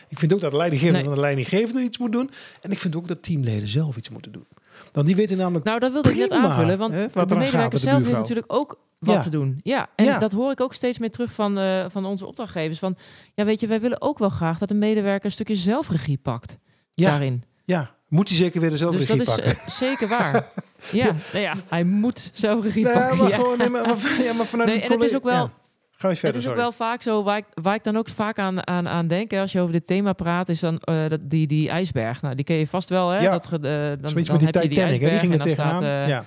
Ik 0.09 0.19
vind 0.19 0.33
ook 0.33 0.41
dat 0.41 0.51
de 0.51 0.57
leidinggevende 0.57 0.99
Nee. 1.01 1.09
van 1.09 1.17
de 1.17 1.25
leidinggevende 1.27 1.81
iets 1.83 1.99
moet 1.99 2.12
doen. 2.12 2.31
En 2.61 2.71
ik 2.71 2.79
vind 2.79 2.97
ook 2.97 3.09
dat 3.09 3.23
teamleden 3.23 3.69
zelf 3.69 3.97
iets 3.97 4.09
moeten 4.11 4.33
doen. 4.33 4.47
Want 4.93 5.07
die 5.07 5.17
weten 5.17 5.37
namelijk. 5.37 5.65
Nou, 5.65 5.79
dat 5.79 5.93
wilde 5.93 6.11
ik 6.11 6.17
net 6.17 6.29
Prima, 6.29 6.49
aanvullen. 6.49 6.79
Want 6.79 6.93
hè, 6.93 7.07
wat 7.12 7.29
de 7.29 7.35
medewerker 7.37 7.71
de 7.71 7.79
zelf 7.79 8.05
heeft 8.05 8.17
natuurlijk 8.19 8.53
ook 8.53 8.79
wat 8.99 9.15
Ja. 9.15 9.21
te 9.21 9.31
doen. 9.31 9.61
Ja, 9.62 9.89
en 9.95 10.05
Ja. 10.05 10.19
dat 10.19 10.33
hoor 10.33 10.51
ik 10.51 10.61
ook 10.61 10.75
steeds 10.75 10.99
meer 10.99 11.11
terug 11.11 11.33
van, 11.33 11.59
eh, 11.59 11.85
van 11.89 12.05
onze 12.05 12.27
opdrachtgevers. 12.27 12.79
Van, 12.79 12.97
ja, 13.35 13.45
weet 13.45 13.61
je, 13.61 13.67
wij 13.67 13.81
willen 13.81 14.01
ook 14.01 14.19
wel 14.19 14.29
graag 14.29 14.59
dat 14.59 14.71
een 14.71 14.79
medewerker 14.79 15.25
een 15.25 15.31
stukje 15.33 15.57
zelfregie 15.57 16.19
pakt 16.23 16.57
ja, 16.95 17.11
daarin. 17.11 17.43
ja, 17.65 17.91
moet 18.09 18.29
hij 18.29 18.37
zeker 18.37 18.61
weer 18.61 18.71
de 18.71 18.77
Dus 18.77 18.85
zelfregie 18.85 19.17
dat 19.17 19.27
is 19.29 19.35
pakken. 19.35 19.53
eh, 19.53 19.69
zeker 19.69 20.09
waar. 20.09 20.47
ja, 20.93 21.12
nou 21.33 21.45
ja, 21.45 21.55
hij 21.69 21.85
moet 21.85 22.31
zelf 22.33 22.65
regie 22.65 22.85
Nee, 22.85 22.93
pakken. 22.93 23.17
maar 23.17 23.29
ja. 23.29 23.37
gewoon, 23.37 23.59
nee, 23.59 23.69
maar, 23.69 23.87
maar- 23.87 24.23
ja, 24.25 24.33
maar 24.33 24.47
vanuit 24.47 24.69
Nee, 24.69 24.81
en 24.83 24.91
het 24.93 25.03
is 25.03 25.15
ook 25.17 25.23
wel- 25.23 25.33
ja. 25.35 25.53
Eens 26.11 26.21
Het 26.23 26.31
verder, 26.31 26.41
is 26.41 26.47
ook 26.57 26.63
wel 26.63 26.73
vaak 26.73 27.03
zo, 27.03 27.23
waar 27.23 27.37
ik, 27.37 27.45
waar 27.63 27.75
ik 27.75 27.85
dan 27.85 27.97
ook 27.97 28.09
vaak 28.09 28.39
aan, 28.39 28.67
aan, 28.67 28.89
aan 28.89 29.07
denk, 29.07 29.31
hè, 29.31 29.41
als 29.41 29.53
je 29.53 29.61
over 29.61 29.73
dit 29.73 29.87
thema 29.87 30.13
praat, 30.13 30.49
is 30.49 30.61
dan 30.61 30.79
eh, 30.79 31.09
dat, 31.09 31.21
die, 31.23 31.47
die 31.47 31.69
ijsberg. 31.69 32.23
Nou, 32.23 32.35
die 32.35 32.45
ken 32.45 32.57
je 32.57 32.67
vast 32.67 32.89
wel, 32.89 33.09
hè? 33.09 33.19
Ja. 33.21 33.31
Dat, 33.31 33.47
ge- 33.47 33.57
eh, 33.57 33.63
dan, 33.63 33.99
dan 34.01 34.15
met 34.15 34.25
die 34.25 34.33
heb 34.33 34.41
je 34.41 34.47
Titanic, 34.47 34.69
hè? 34.69 34.69
die 34.69 34.83
ijsberg 34.83 35.21
ging 35.21 35.33
er 35.35 35.41
tegenaan. 35.41 35.83
staat, 35.83 36.03
eh, 36.03 36.09
ja. 36.15 36.25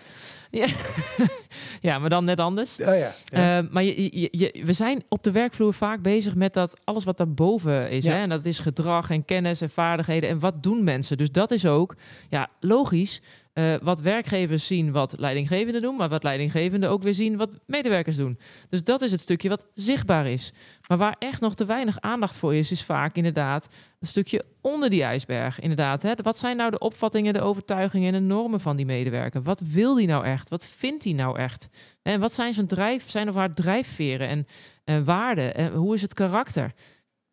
ja, 1.81 1.99
maar 1.99 2.09
dan 2.09 2.25
net 2.25 2.39
anders. 2.39 2.77
Oh, 2.79 2.97
ja. 2.97 3.11
ja. 3.25 3.67
Maar 3.71 3.83
je, 3.83 4.19
je, 4.21 4.27
je- 4.31 4.61
we 4.65 4.73
zijn 4.73 5.03
op 5.09 5.23
de 5.23 5.31
werkvloer 5.31 5.73
vaak 5.73 6.01
bezig 6.01 6.35
met 6.35 6.53
dat 6.53 6.81
alles 6.83 7.03
wat 7.03 7.17
daarboven 7.17 7.89
is. 7.89 8.03
Ja. 8.03 8.11
Hè? 8.11 8.17
En 8.21 8.29
dat 8.29 8.45
is 8.45 8.59
gedrag 8.59 9.09
en 9.09 9.25
kennis 9.25 9.61
en 9.61 9.69
vaardigheden. 9.69 10.29
En 10.29 10.39
wat 10.39 10.63
doen 10.63 10.83
mensen? 10.83 11.17
Dus 11.17 11.31
dat 11.31 11.51
is 11.51 11.65
ook 11.65 11.95
ja, 12.29 12.47
logisch. 12.59 13.21
Eh, 13.55 13.75
wat 13.81 14.01
werkgevers 14.01 14.67
zien 14.67 14.91
wat 14.91 15.15
leidinggevenden 15.17 15.81
doen, 15.81 15.95
maar 15.95 16.09
wat 16.09 16.23
leidinggevenden 16.23 16.89
ook 16.89 17.03
weer 17.03 17.13
zien 17.13 17.37
wat 17.37 17.49
medewerkers 17.65 18.15
doen. 18.15 18.39
Dus 18.69 18.83
dat 18.83 19.01
is 19.01 19.11
het 19.11 19.19
stukje 19.19 19.49
wat 19.49 19.65
zichtbaar 19.73 20.27
is. 20.27 20.53
Maar 20.87 20.97
waar 20.97 21.15
echt 21.19 21.41
nog 21.41 21.55
te 21.55 21.65
weinig 21.65 22.01
aandacht 22.01 22.37
voor 22.37 22.55
is, 22.55 22.71
is 22.71 22.83
vaak 22.83 23.15
inderdaad 23.15 23.67
een 23.99 24.07
stukje 24.07 24.45
onder 24.61 24.89
die 24.89 25.03
ijsberg. 25.03 25.59
Inderdaad, 25.59 26.01
hè? 26.01 26.13
wat 26.23 26.37
zijn 26.37 26.57
nou 26.57 26.71
de 26.71 26.79
opvattingen, 26.79 27.33
de 27.33 27.41
overtuigingen 27.41 28.13
en 28.13 28.21
de 28.21 28.27
normen 28.27 28.59
van 28.59 28.75
die 28.75 28.85
medewerker? 28.85 29.41
Wat 29.41 29.59
wil 29.59 29.93
die 29.93 30.07
nou 30.07 30.25
echt? 30.25 30.49
Wat 30.49 30.65
vindt 30.65 31.03
hij 31.03 31.13
nou 31.13 31.39
echt? 31.39 31.69
En 32.01 32.19
wat 32.19 32.33
zijn 32.33 32.53
zijn, 32.53 32.67
drijf, 32.67 33.09
zijn 33.09 33.29
of 33.29 33.35
haar 33.35 33.53
drijfveren 33.53 34.27
en, 34.27 34.47
en 34.83 35.03
waarden? 35.03 35.55
En 35.55 35.73
hoe 35.73 35.93
is 35.93 36.01
het 36.01 36.13
karakter? 36.13 36.73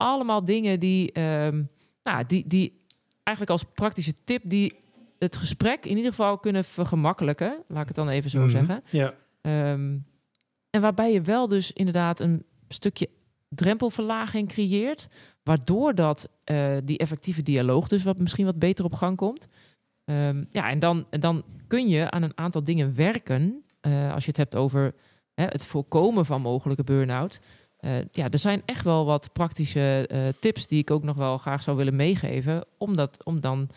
allemaal 0.03 0.45
dingen 0.45 0.81
die, 0.81 1.13
ehm, 1.13 1.63
nou, 2.03 2.27
die, 2.27 2.45
die 2.47 2.81
eigenlijk 3.23 3.51
als 3.51 3.65
praktische 3.75 4.15
tip 4.25 4.43
die 4.45 4.75
het 5.23 5.37
gesprek 5.37 5.85
in 5.87 5.97
ieder 5.97 6.11
geval 6.11 6.39
kunnen 6.39 6.65
vergemakkelijken. 6.65 7.63
Laat 7.69 7.81
ik 7.83 7.87
het 7.87 7.97
dan 7.97 8.09
even 8.09 8.31
zo 8.31 8.41
Mhm. 8.41 8.51
zeggen. 8.51 8.83
Ja. 8.91 9.15
Ehm, 9.41 9.97
en 10.71 10.81
waarbij 10.81 11.13
je 11.13 11.21
wel 11.21 11.49
dus 11.49 11.73
inderdaad 11.73 12.21
een 12.21 12.45
stukje 12.69 13.09
drempelverlaging 13.49 14.49
creëert, 14.49 15.09
waardoor 15.43 15.95
dat 15.95 16.31
eh, 16.45 16.77
die 16.85 16.99
effectieve 16.99 17.43
dialoog 17.43 17.89
dus 17.89 18.03
wat 18.03 18.19
misschien 18.19 18.45
wat 18.45 18.59
beter 18.59 18.85
op 18.85 18.95
gang 18.95 19.17
komt. 19.17 19.49
Ehm, 20.05 20.45
ja, 20.51 20.71
en 20.71 20.79
dan, 20.79 21.07
en 21.11 21.21
dan 21.21 21.45
kun 21.67 21.89
je 21.89 22.11
aan 22.11 22.23
een 22.23 22.39
aantal 22.39 22.65
dingen 22.65 22.95
werken. 22.95 23.57
eh, 23.81 24.13
als 24.13 24.23
je 24.23 24.29
het 24.29 24.37
hebt 24.37 24.57
over 24.57 24.95
hè, 25.35 25.45
het 25.45 25.65
voorkomen 25.65 26.27
van 26.27 26.41
mogelijke 26.41 26.85
burn-out. 26.85 27.41
Eh, 27.79 27.99
ja, 28.13 28.29
er 28.31 28.39
zijn 28.39 28.63
echt 28.65 28.85
wel 28.85 29.05
wat 29.05 29.33
praktische 29.33 30.09
tips 30.41 30.67
die 30.67 30.79
ik 30.79 30.91
ook 30.91 31.03
nog 31.03 31.17
wel 31.17 31.39
graag 31.39 31.63
zou 31.63 31.77
willen 31.77 31.97
meegeven. 31.97 32.65
Om, 32.79 32.97
dat, 32.97 33.25
om 33.25 33.41
dan 33.41 33.69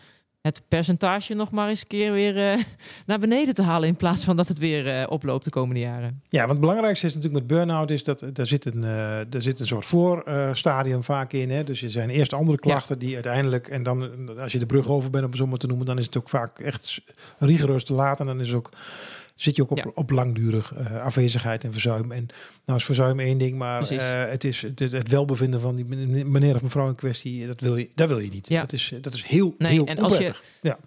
het 0.46 0.62
percentage 0.68 1.34
nog 1.34 1.50
maar 1.50 1.68
eens 1.68 1.80
een 1.80 1.86
keer 1.86 2.12
weer 2.12 2.52
eh, 2.52 2.62
naar 3.06 3.18
beneden 3.18 3.54
te 3.54 3.62
halen. 3.62 3.88
In 3.88 3.96
plaats 3.96 4.24
van 4.24 4.36
dat 4.36 4.48
het 4.48 4.58
weer 4.58 4.86
eh, 4.86 5.10
oploopt 5.10 5.44
de 5.44 5.50
komende 5.50 5.80
jaren. 5.80 6.22
Ja, 6.28 6.38
want 6.38 6.50
het 6.50 6.60
belangrijkste 6.60 7.06
is 7.06 7.14
natuurlijk 7.14 7.40
met 7.40 7.56
burn-out 7.56 7.90
is 7.90 8.04
dat 8.04 8.24
daar 8.32 8.46
zit 8.46 8.64
een, 8.64 8.84
eh 8.84 9.20
daar 9.28 9.42
zit 9.42 9.60
een 9.60 9.66
soort 9.66 9.86
voorstadium 9.86 11.02
vaak 11.02 11.32
in. 11.32 11.50
Hè? 11.50 11.64
Dus 11.64 11.82
er 11.82 11.90
zijn 11.90 12.10
eerst 12.10 12.32
andere 12.32 12.58
klachten 12.58 12.98
die 12.98 13.14
uiteindelijk, 13.14 13.68
en 13.68 13.82
dan 13.82 14.28
als 14.38 14.52
je 14.52 14.58
de 14.58 14.66
brug 14.66 14.88
over 14.88 15.10
bent 15.10 15.24
om 15.24 15.30
het 15.30 15.38
zo 15.38 15.46
maar 15.46 15.58
te 15.58 15.66
noemen, 15.66 15.86
dan 15.86 15.98
is 15.98 16.06
het 16.06 16.16
ook 16.16 16.28
vaak 16.28 16.58
echt 16.58 17.00
rigoureus 17.38 17.84
te 17.84 17.92
laat. 17.92 18.20
En 18.20 18.26
dan 18.26 18.40
is 18.40 18.48
het 18.48 18.56
ook, 18.56 18.70
zit 19.36 19.56
je 19.56 19.62
ook 19.62 19.70
op, 19.70 19.76
Ja. 19.78 19.90
op 19.94 20.10
langdurig 20.10 20.72
eh, 20.74 21.02
afwezigheid 21.02 21.64
en 21.64 21.72
verzuim. 21.72 22.12
En 22.12 22.26
nou 22.64 22.78
is 22.78 22.84
verzuim 22.84 23.20
één 23.20 23.38
ding, 23.38 23.58
maar 23.58 23.88
eh, 23.90 24.30
het 24.30 24.44
is 24.44 24.62
het, 24.62 24.78
het 24.78 25.08
welbevinden 25.08 25.60
van 25.60 25.76
die 25.76 25.84
meneer 26.24 26.54
of 26.54 26.62
mevrouw 26.62 26.88
in 26.88 26.94
kwestie, 26.94 27.46
dat 27.46 27.60
wil 27.60 27.76
je, 27.76 27.90
dat 27.94 28.08
wil 28.08 28.18
je 28.18 28.30
niet. 28.30 28.48
Ja. 28.48 28.60
Dat, 28.60 28.72
is, 28.72 28.92
dat 29.00 29.14
is 29.14 29.22
heel, 29.22 29.54
Nee, 29.58 29.70
heel 29.70 29.86
en 29.86 29.98
als 29.98 30.12
je- 30.12 30.18
onprettig. 30.18 30.42
Ja. 30.62 30.78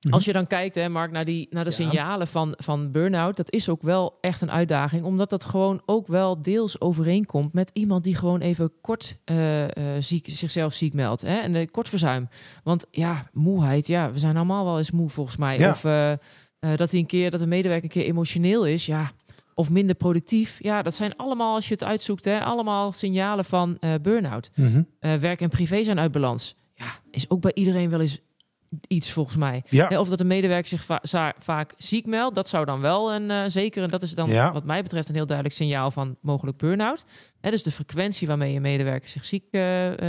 Mhm. 0.00 0.14
Als 0.14 0.24
je 0.24 0.32
dan 0.32 0.46
kijkt, 0.46 0.74
hè, 0.74 0.88
Mark, 0.88 1.10
naar, 1.10 1.24
die, 1.24 1.46
naar 1.50 1.64
de 1.64 1.70
Ja. 1.70 1.76
signalen 1.76 2.28
van, 2.28 2.54
van 2.56 2.90
burn-out, 2.92 3.36
dat 3.36 3.52
is 3.52 3.68
ook 3.68 3.82
wel 3.82 4.18
echt 4.20 4.40
een 4.40 4.50
uitdaging, 4.50 5.02
omdat 5.02 5.30
dat 5.30 5.44
gewoon 5.44 5.82
ook 5.86 6.06
wel 6.06 6.42
deels 6.42 6.80
overeenkomt 6.80 7.52
met 7.52 7.70
iemand 7.74 8.04
die 8.04 8.14
gewoon 8.16 8.40
even 8.40 8.72
kort 8.80 9.16
eh, 9.24 9.62
eh, 9.64 10.02
ziek, 10.02 10.26
zichzelf 10.30 10.72
ziek 10.74 10.92
meldt. 10.92 11.20
Hè, 11.20 11.36
en 11.38 11.54
een 11.54 11.70
kort 11.70 11.88
verzuim. 11.88 12.28
Want 12.64 12.86
ja, 12.90 13.28
moeheid, 13.32 13.86
ja, 13.86 14.12
we 14.12 14.18
zijn 14.18 14.36
allemaal 14.36 14.64
wel 14.64 14.78
eens 14.78 14.90
moe 14.90 15.10
volgens 15.10 15.36
mij. 15.36 15.58
Ja. 15.58 15.70
Of 15.70 15.84
eh, 15.84 16.12
eh, 16.62 16.76
dat 16.76 16.90
hij 16.90 17.00
een 17.00 17.06
keer, 17.06 17.30
dat 17.30 17.40
een 17.40 17.48
medewerker 17.48 17.84
een 17.84 17.90
keer 17.90 18.04
emotioneel 18.04 18.66
is, 18.66 18.86
ja. 18.86 19.12
Of 19.54 19.70
minder 19.70 19.94
productief. 19.96 20.56
Ja, 20.62 20.82
dat 20.82 20.94
zijn 20.94 21.16
allemaal, 21.16 21.54
als 21.54 21.66
je 21.68 21.74
het 21.74 21.84
uitzoekt, 21.84 22.24
hè, 22.24 22.40
allemaal 22.44 22.92
signalen 22.92 23.44
van 23.44 23.76
eh 23.80 23.90
burn-out. 24.02 24.50
Mhm. 24.54 24.82
Eh, 24.98 25.14
werk 25.14 25.40
en 25.40 25.48
privé 25.48 25.82
zijn 25.82 25.98
uit 25.98 26.12
balans. 26.12 26.56
Ja, 26.74 26.86
is 27.10 27.30
ook 27.30 27.40
bij 27.40 27.50
iedereen 27.54 27.90
wel 27.90 28.00
eens 28.00 28.18
iets 28.88 29.10
volgens 29.10 29.36
mij. 29.36 29.62
Ja. 29.68 29.88
Hè, 29.88 29.98
of 29.98 30.08
dat 30.08 30.20
een 30.20 30.26
medewerker 30.26 30.68
zich 30.68 30.84
va- 30.84 31.34
vaak 31.38 31.74
ziek 31.76 32.06
meldt, 32.06 32.34
dat 32.34 32.48
zou 32.48 32.64
dan 32.64 32.80
wel 32.80 33.12
een 33.14 33.50
zeker. 33.50 33.82
En 33.82 33.88
dat 33.88 34.02
is 34.02 34.14
dan 34.14 34.28
Ja. 34.30 34.52
wat 34.52 34.64
mij 34.64 34.82
betreft 34.82 35.08
een 35.08 35.14
heel 35.14 35.26
duidelijk 35.26 35.56
signaal 35.56 35.90
van 35.90 36.16
mogelijk 36.20 36.56
burn-out. 36.56 37.04
Dus 37.40 37.62
de 37.62 37.70
frequentie 37.70 38.28
waarmee 38.28 38.56
een 38.56 38.62
medewerker 38.62 39.08
zich 39.08 39.24
ziek 39.24 39.44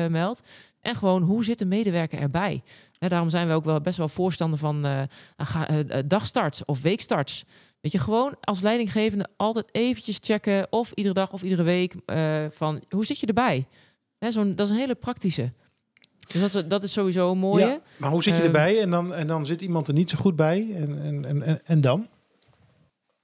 meldt. 0.09 0.43
En 0.81 0.95
gewoon 0.95 1.21
hoe 1.21 1.43
zit 1.43 1.59
de 1.59 1.65
medewerker 1.65 2.19
erbij? 2.19 2.63
Hè, 3.03 3.09
daarom 3.09 3.29
zijn 3.29 3.47
we 3.47 3.53
ook 3.53 3.63
wel 3.65 3.81
best 3.81 3.97
wel 3.97 4.09
voorstander 4.09 4.59
van 4.59 4.85
eh, 4.85 5.01
ga- 5.37 5.67
eh, 5.67 5.97
eh, 5.97 6.03
dagstarts 6.07 6.65
of 6.65 6.81
weekstarts. 6.81 7.43
Weet 7.81 7.91
je, 7.91 7.99
gewoon 7.99 8.35
als 8.41 8.61
leidinggevende 8.61 9.27
altijd 9.37 9.65
eventjes 9.71 10.17
checken 10.21 10.67
of 10.69 10.91
iedere 10.91 11.15
dag 11.15 11.31
of 11.33 11.41
iedere 11.41 11.63
week 11.63 11.95
van 12.55 12.83
hoe 12.89 13.05
zit 13.05 13.19
je 13.19 13.25
erbij? 13.25 13.67
Hè, 14.19 14.31
zo'n, 14.31 14.55
dat 14.55 14.67
is 14.67 14.73
een 14.73 14.79
hele 14.79 14.95
praktische. 14.95 15.51
Dus 16.27 16.41
dat, 16.41 16.55
is- 16.63 16.67
dat 16.69 16.83
is 16.83 16.91
sowieso 16.91 17.31
een 17.31 17.37
mooie. 17.37 17.65
Ja, 17.65 17.79
maar 17.97 18.09
hoe 18.09 18.23
zit 18.23 18.33
je 18.33 18.43
Ehm, 18.43 18.47
erbij 18.55 18.81
en 18.81 18.89
dan, 18.89 19.13
en 19.13 19.27
dan 19.27 19.45
zit 19.45 19.61
iemand 19.61 19.87
er 19.87 19.93
niet 19.93 20.09
zo 20.09 20.17
goed 20.17 20.35
bij 20.35 20.67
en, 20.75 21.01
en, 21.25 21.41
en- 21.43 21.65
en, 21.65 21.81
dan? 21.81 22.07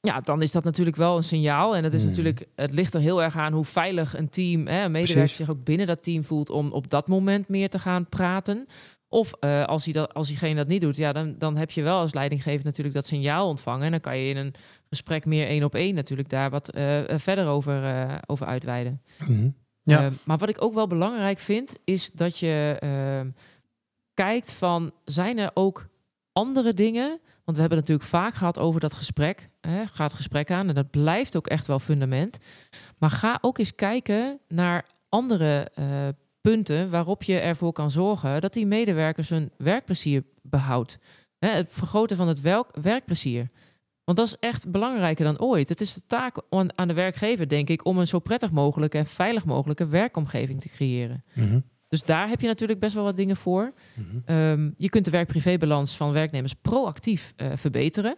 Ja, 0.01 0.21
dan 0.21 0.41
is 0.41 0.51
dat 0.51 0.63
natuurlijk 0.63 0.97
wel 0.97 1.17
een 1.17 1.23
signaal. 1.23 1.75
En 1.75 1.83
het 1.83 1.93
is 1.93 1.99
Hmm. 1.99 2.09
natuurlijk, 2.09 2.45
het 2.55 2.73
ligt 2.73 2.93
er 2.93 2.99
heel 3.01 3.23
erg 3.23 3.37
aan 3.37 3.53
hoe 3.53 3.65
veilig 3.65 4.17
een 4.17 4.29
team, 4.29 4.67
hè, 4.67 4.83
een 4.83 4.91
medewerker 4.91 5.13
Precies. 5.15 5.35
zich 5.37 5.49
ook 5.49 5.63
binnen 5.63 5.87
dat 5.87 6.03
team 6.03 6.23
voelt 6.23 6.49
om 6.49 6.71
op 6.71 6.89
dat 6.89 7.07
moment 7.07 7.47
meer 7.47 7.69
te 7.69 7.79
gaan 7.79 8.05
praten. 8.09 8.67
Of 9.09 9.33
eh, 9.39 9.65
als, 9.65 9.83
hij 9.83 9.93
dat, 9.93 10.13
als 10.13 10.27
diegene 10.27 10.55
dat 10.55 10.67
niet 10.67 10.81
doet, 10.81 10.95
ja, 10.97 11.11
dan, 11.11 11.35
dan 11.37 11.57
heb 11.57 11.71
je 11.71 11.81
wel 11.81 11.99
als 11.99 12.13
leidinggever 12.13 12.65
natuurlijk 12.65 12.95
dat 12.95 13.05
signaal 13.05 13.47
ontvangen. 13.47 13.85
En 13.85 13.91
dan 13.91 13.99
kan 13.99 14.17
je 14.17 14.29
in 14.29 14.37
een 14.37 14.53
gesprek 14.89 15.25
meer 15.25 15.47
één 15.47 15.63
op 15.63 15.75
één 15.75 15.95
natuurlijk 15.95 16.29
daar 16.29 16.49
wat 16.49 16.69
eh, 16.69 17.09
eh, 17.09 17.19
verder 17.19 17.47
over, 17.47 18.19
over 18.25 18.45
uitweiden. 18.45 19.01
Mhm. 19.27 19.49
Ja. 19.83 20.09
Maar 20.23 20.37
wat 20.37 20.49
ik 20.49 20.61
ook 20.61 20.73
wel 20.73 20.87
belangrijk 20.87 21.39
vind, 21.39 21.73
is 21.83 22.11
dat 22.11 22.37
je 22.37 22.75
ehm, 22.79 23.29
kijkt 24.13 24.53
van, 24.53 24.91
zijn 25.05 25.37
er 25.37 25.51
ook 25.53 25.87
andere 26.31 26.73
dingen? 26.73 27.19
Want 27.43 27.57
we 27.57 27.67
hebben 27.67 27.77
het 27.77 27.87
natuurlijk 27.87 28.09
vaak 28.09 28.33
gehad 28.33 28.59
over 28.59 28.79
dat 28.79 28.93
gesprek. 28.93 29.49
Hè? 29.61 29.87
Ga 29.87 30.03
het 30.03 30.13
gesprek 30.13 30.51
aan 30.51 30.67
en 30.67 30.75
dat 30.75 30.89
blijft 30.89 31.37
ook 31.37 31.47
echt 31.47 31.67
wel 31.67 31.79
fundament. 31.79 32.37
Maar 32.97 33.09
ga 33.09 33.37
ook 33.41 33.57
eens 33.57 33.75
kijken 33.75 34.39
naar 34.47 34.85
andere 35.09 35.71
punten 36.41 36.89
waarop 36.89 37.23
je 37.23 37.39
ervoor 37.39 37.71
kan 37.73 37.91
zorgen 37.91 38.41
dat 38.41 38.53
die 38.53 38.65
medewerkers 38.65 39.29
hun 39.29 39.51
werkplezier 39.57 40.23
behoudt. 40.43 40.97
Hè, 41.39 41.49
het 41.49 41.67
vergroten 41.71 42.17
van 42.17 42.27
het 42.27 42.41
welk- 42.41 42.75
werkplezier. 42.81 43.49
Want 44.03 44.17
dat 44.17 44.27
is 44.27 44.35
echt 44.39 44.71
belangrijker 44.71 45.25
dan 45.25 45.39
ooit. 45.39 45.69
Het 45.69 45.81
is 45.81 45.93
de 45.93 46.01
taak 46.07 46.41
aan 46.49 46.77
aan 46.77 46.87
de 46.87 46.93
werkgever, 46.93 47.47
denk 47.47 47.69
ik, 47.69 47.85
om 47.85 47.97
een 47.97 48.07
zo 48.07 48.19
prettig 48.19 48.51
mogelijke 48.51 48.97
en 48.97 49.05
veilig 49.05 49.45
mogelijke 49.45 49.87
werkomgeving 49.87 50.61
te 50.61 50.69
creëren. 50.69 51.23
Mhm. 51.33 51.59
Dus 51.87 52.03
daar 52.03 52.29
heb 52.29 52.41
je 52.41 52.47
natuurlijk 52.47 52.79
best 52.79 52.93
wel 52.93 53.03
wat 53.03 53.17
dingen 53.17 53.37
voor. 53.37 53.73
Mhm. 53.93 54.05
Ehm, 54.25 54.69
je 54.77 54.89
kunt 54.89 55.05
de 55.05 55.11
werk-privébalans 55.11 55.97
van 55.97 56.11
werknemers 56.11 56.53
proactief 56.53 57.33
eh, 57.35 57.47
verbeteren. 57.55 58.17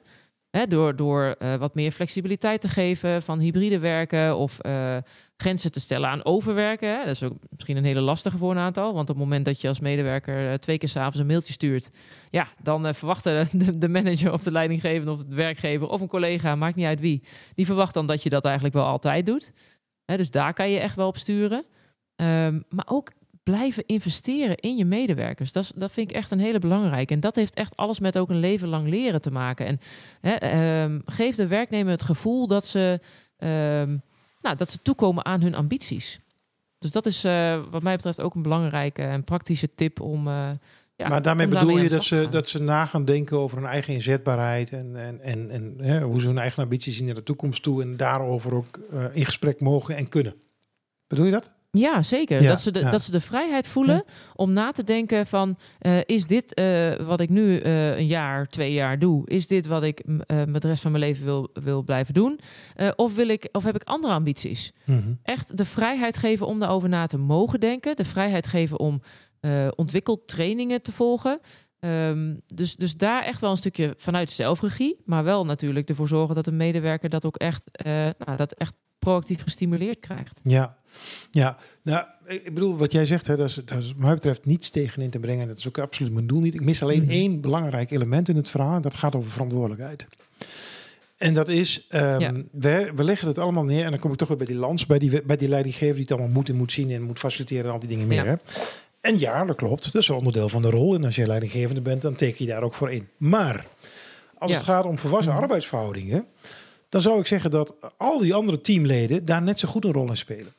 Hè, 0.50 0.68
door 0.68 0.96
door 0.96 1.36
eh, 1.40 1.56
wat 1.56 1.76
meer 1.76 1.92
flexibiliteit 1.92 2.62
te 2.62 2.68
geven 2.70 3.24
van 3.24 3.40
hybride 3.40 3.80
werken 3.80 4.38
of 4.38 4.60
eh, 4.60 4.98
grenzen 5.42 5.72
te 5.72 5.80
stellen 5.80 6.10
aan 6.10 6.26
overwerken. 6.26 6.90
Hè. 6.90 6.98
Dat 6.98 7.16
is 7.16 7.24
ook 7.24 7.34
misschien 7.50 7.78
een 7.78 7.84
hele 7.84 8.02
lastige 8.02 8.38
voor 8.38 8.52
een 8.52 8.58
aantal. 8.58 8.94
Want 8.94 9.10
op 9.10 9.16
het 9.16 9.24
moment 9.24 9.46
dat 9.46 9.62
je 9.62 9.68
als 9.68 9.80
medewerker 9.80 10.52
eh, 10.52 10.54
twee 10.54 10.78
keer 10.78 10.90
s'avonds 10.90 11.18
een 11.18 11.26
mailtje 11.26 11.54
stuurt, 11.54 11.90
ja, 12.30 12.48
dan 12.62 12.86
eh, 12.86 12.94
verwachten 12.94 13.48
de, 13.80 13.90
manager 13.90 14.32
of 14.34 14.44
de 14.44 14.52
leidinggevende 14.52 15.12
of 15.12 15.24
de 15.24 15.36
werkgever 15.36 15.90
of 15.90 16.02
een 16.02 16.08
collega, 16.08 16.56
maakt 16.56 16.76
niet 16.76 16.86
uit 16.86 17.00
wie, 17.00 17.24
die 17.56 17.66
verwacht 17.66 17.94
dan 17.94 18.08
dat 18.08 18.24
je 18.24 18.30
dat 18.30 18.46
eigenlijk 18.46 18.76
wel 18.76 18.86
altijd 18.86 19.26
doet. 19.26 19.52
Hè, 20.06 20.18
dus 20.18 20.32
daar 20.32 20.54
kan 20.54 20.70
je 20.70 20.80
echt 20.80 20.96
wel 20.96 21.08
op 21.08 21.18
sturen. 21.18 21.66
Ehm, 22.16 22.60
maar 22.70 22.88
ook 22.90 23.12
blijven 23.44 23.86
investeren 23.86 24.56
in 24.56 24.78
je 24.78 24.86
medewerkers. 24.86 25.52
Dat, 25.52 25.72
dat 25.76 25.92
vind 25.92 26.10
ik 26.10 26.16
echt 26.16 26.32
een 26.32 26.40
hele 26.40 26.60
belangrijke. 26.60 27.14
En 27.14 27.20
dat 27.20 27.36
heeft 27.36 27.56
echt 27.56 27.78
alles 27.78 28.00
met 28.00 28.18
ook 28.18 28.30
een 28.30 28.40
leven 28.40 28.68
lang 28.68 28.88
leren 28.88 29.22
te 29.22 29.32
maken. 29.32 29.66
En 29.66 29.80
hè, 30.22 30.34
ehm, 30.34 31.00
geef 31.06 31.36
de 31.36 31.48
werknemer 31.48 31.92
het 31.92 32.02
gevoel 32.02 32.48
dat 32.48 32.66
ze, 32.66 33.00
ehm, 33.38 33.98
nou, 34.42 34.56
dat 34.56 34.70
ze 34.72 34.82
toekomen 34.82 35.26
aan 35.26 35.42
hun 35.42 35.56
ambities. 35.56 36.20
Dus 36.78 36.92
dat 36.92 37.06
is 37.06 37.24
eh, 37.24 37.64
wat 37.70 37.84
mij 37.84 37.96
betreft 37.96 38.22
ook 38.22 38.36
een 38.36 38.42
belangrijke 38.42 39.02
en 39.02 39.24
praktische 39.24 39.76
tip 39.76 40.00
om. 40.00 40.28
eh, 40.28 40.50
ja, 40.96 41.08
maar 41.08 41.22
daarmee 41.22 41.46
om 41.46 41.52
bedoel 41.54 41.78
je 41.78 41.90
dat 41.90 42.04
ze, 42.04 42.28
dat 42.30 42.50
ze 42.50 42.60
na 42.60 42.86
gaan 42.86 43.06
denken 43.06 43.38
over 43.38 43.58
hun 43.58 43.68
eigen 43.68 43.94
inzetbaarheid 43.94 44.72
en, 44.72 44.96
en, 44.96 45.22
en, 45.22 45.50
en 45.50 45.76
hè, 45.82 46.02
hoe 46.02 46.22
ze 46.22 46.28
hun 46.28 46.38
eigen 46.38 46.64
ambities 46.64 46.96
zien 46.96 47.06
naar 47.06 47.16
de 47.16 47.24
toekomst 47.24 47.64
toe 47.64 47.82
en 47.82 47.98
daarover 47.98 48.54
ook 48.54 48.78
eh, 48.78 49.06
in 49.12 49.26
gesprek 49.26 49.60
mogen 49.60 49.96
en 49.96 50.10
kunnen. 50.10 50.36
Bedoel 51.08 51.26
je 51.26 51.32
dat? 51.32 51.52
Ja, 51.72 52.02
zeker. 52.02 52.42
Ja, 52.42 52.50
dat, 52.50 52.62
ze 52.62 52.72
de, 52.72 52.80
ja. 52.80 52.90
dat 52.90 53.02
ze 53.02 53.12
de 53.12 53.20
vrijheid 53.20 53.68
voelen 53.68 54.04
om 54.36 54.54
na 54.54 54.72
te 54.72 54.84
denken 54.84 55.28
van... 55.28 55.58
eh, 55.80 55.98
is 56.06 56.28
dit 56.28 56.54
eh, 56.54 56.94
wat 56.96 57.20
ik 57.20 57.30
nu 57.30 57.58
eh, 57.58 57.98
een 57.98 58.08
jaar, 58.08 58.48
twee 58.48 58.74
jaar 58.74 59.00
doe? 59.00 59.30
Is 59.30 59.48
dit 59.48 59.66
wat 59.68 59.84
ik 59.84 60.04
met 60.28 60.62
de 60.62 60.68
rest 60.68 60.82
van 60.82 60.92
mijn 60.92 61.04
leven 61.04 61.26
wil, 61.26 61.50
wil 61.54 61.84
blijven 61.84 62.14
doen? 62.14 62.40
Of, 62.96 63.16
wil 63.16 63.28
ik, 63.28 63.50
of 63.52 63.64
heb 63.64 63.76
ik 63.76 63.84
andere 63.84 64.14
ambities? 64.14 64.74
Mhm. 64.86 65.14
Echt 65.24 65.58
de 65.58 65.66
vrijheid 65.66 66.18
geven 66.18 66.48
om 66.48 66.60
daarover 66.60 66.90
na 66.90 67.08
te 67.08 67.18
mogen 67.18 67.60
denken. 67.60 67.96
De 67.96 68.06
vrijheid 68.06 68.48
geven 68.48 68.80
om 68.80 69.02
eh 69.40 69.68
ontwikkeltrainingen 69.76 70.82
te 70.82 70.92
volgen. 70.92 71.40
Ehm, 71.80 72.36
dus, 72.46 72.76
dus 72.76 72.98
daar 72.98 73.24
echt 73.24 73.42
wel 73.42 73.52
een 73.52 73.58
stukje 73.58 73.94
vanuit 73.98 74.30
zelfregie. 74.30 74.98
Maar 75.06 75.24
wel 75.24 75.46
natuurlijk 75.46 75.90
ervoor 75.90 76.08
zorgen 76.08 76.36
dat 76.36 76.48
een 76.48 76.58
medewerker 76.58 77.10
dat 77.10 77.26
ook 77.26 77.38
echt, 77.38 77.64
nou, 78.18 78.36
dat 78.36 78.54
echt 78.54 78.76
proactief 79.06 79.42
gestimuleerd 79.44 80.00
krijgt. 80.00 80.40
Ja, 80.44 80.76
ja. 81.32 81.58
Nou, 81.82 82.06
ik 82.28 82.54
bedoel, 82.54 82.78
wat 82.78 82.92
jij 82.92 83.06
zegt, 83.06 83.28
hè, 83.28 83.36
dat, 83.36 83.50
is, 83.50 83.56
dat 83.66 83.78
is 83.80 83.94
mij 83.98 84.14
betreft 84.14 84.46
niets 84.46 84.70
tegenin 84.70 85.10
te 85.10 85.20
brengen. 85.20 85.48
Dat 85.48 85.58
is 85.58 85.68
ook 85.68 85.78
absoluut 85.78 86.14
mijn 86.14 86.28
doel 86.28 86.40
niet. 86.40 86.54
Ik 86.54 86.64
mis 86.64 86.84
alleen 86.84 87.02
Mhm. 87.02 87.12
één 87.12 87.42
belangrijk 87.42 87.92
element 87.92 88.30
in 88.30 88.36
het 88.36 88.50
verhaal. 88.50 88.76
en 88.76 88.82
Dat 88.82 88.94
gaat 88.94 89.16
over 89.16 89.32
verantwoordelijkheid. 89.32 90.06
En 91.18 91.34
dat 91.34 91.50
is, 91.50 91.86
ehm, 91.90 92.20
Ja. 92.20 92.34
we, 92.52 92.92
we 92.96 93.04
leggen 93.04 93.28
het 93.28 93.38
allemaal 93.38 93.64
neer. 93.64 93.84
En 93.86 93.92
dan 93.92 94.00
kom 94.00 94.12
ik 94.12 94.18
toch 94.18 94.28
weer 94.28 94.38
bij 94.38 94.46
die 94.46 94.56
lans, 94.56 94.86
bij 94.86 95.00
die, 95.00 95.22
bij 95.24 95.36
die 95.38 95.48
leidinggever 95.50 95.94
die 95.94 96.02
het 96.04 96.12
allemaal 96.12 96.30
moet 96.30 96.50
en 96.50 96.56
moet 96.56 96.72
zien 96.72 96.92
en 96.92 97.02
moet 97.02 97.20
faciliteren 97.20 97.66
en 97.66 97.72
al 97.72 97.80
die 97.80 97.90
dingen 97.90 98.08
meer. 98.08 98.26
Ja. 98.26 98.30
Hè. 98.30 98.36
En 99.02 99.20
ja, 99.20 99.46
dat 99.46 99.56
klopt. 99.56 99.84
Dat 99.84 100.02
is 100.02 100.08
wel 100.08 100.18
onderdeel 100.18 100.50
van 100.50 100.62
de 100.62 100.70
rol. 100.70 100.96
En 100.96 101.04
als 101.04 101.16
je 101.16 101.28
leidinggevende 101.28 101.82
bent, 101.82 102.02
dan 102.02 102.16
teken 102.16 102.46
je 102.46 102.52
daar 102.52 102.64
ook 102.64 102.74
voor 102.74 102.92
in. 102.92 103.08
Maar 103.18 103.66
als 104.38 104.52
Ja. 104.52 104.58
het 104.58 104.66
gaat 104.66 104.86
om 104.86 104.98
volwassen 105.00 105.34
Mhm. 105.34 105.42
arbeidsverhoudingen, 105.42 106.26
dan 106.92 107.02
zou 107.02 107.20
ik 107.20 107.28
zeggen 107.28 107.52
dat 107.52 107.76
al 107.98 108.18
die 108.20 108.34
andere 108.34 108.62
teamleden 108.62 109.26
daar 109.26 109.42
net 109.42 109.60
zo 109.60 109.68
goed 109.68 109.86
een 109.86 109.94
rol 109.94 110.10
in 110.10 110.18
spelen. 110.18 110.54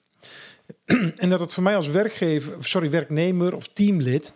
en 1.17 1.29
dat 1.29 1.41
het 1.41 1.55
voor 1.55 1.63
mij 1.63 1.77
als 1.77 1.89
werkgever, 1.89 2.55
sorry, 2.61 2.91
werknemer 2.91 3.55
of 3.57 3.69
teamlid 3.73 4.33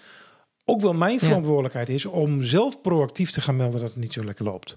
ook 0.64 0.80
wel 0.80 0.94
mijn 0.94 1.12
Ja. 1.12 1.18
verantwoordelijkheid 1.18 1.88
is 1.88 2.04
om 2.06 2.42
zelf 2.42 2.80
proactief 2.80 3.30
te 3.30 3.40
gaan 3.40 3.56
melden 3.56 3.80
dat 3.80 3.90
het 3.90 3.98
niet 3.98 4.12
zo 4.12 4.24
lekker 4.24 4.44
loopt. 4.44 4.76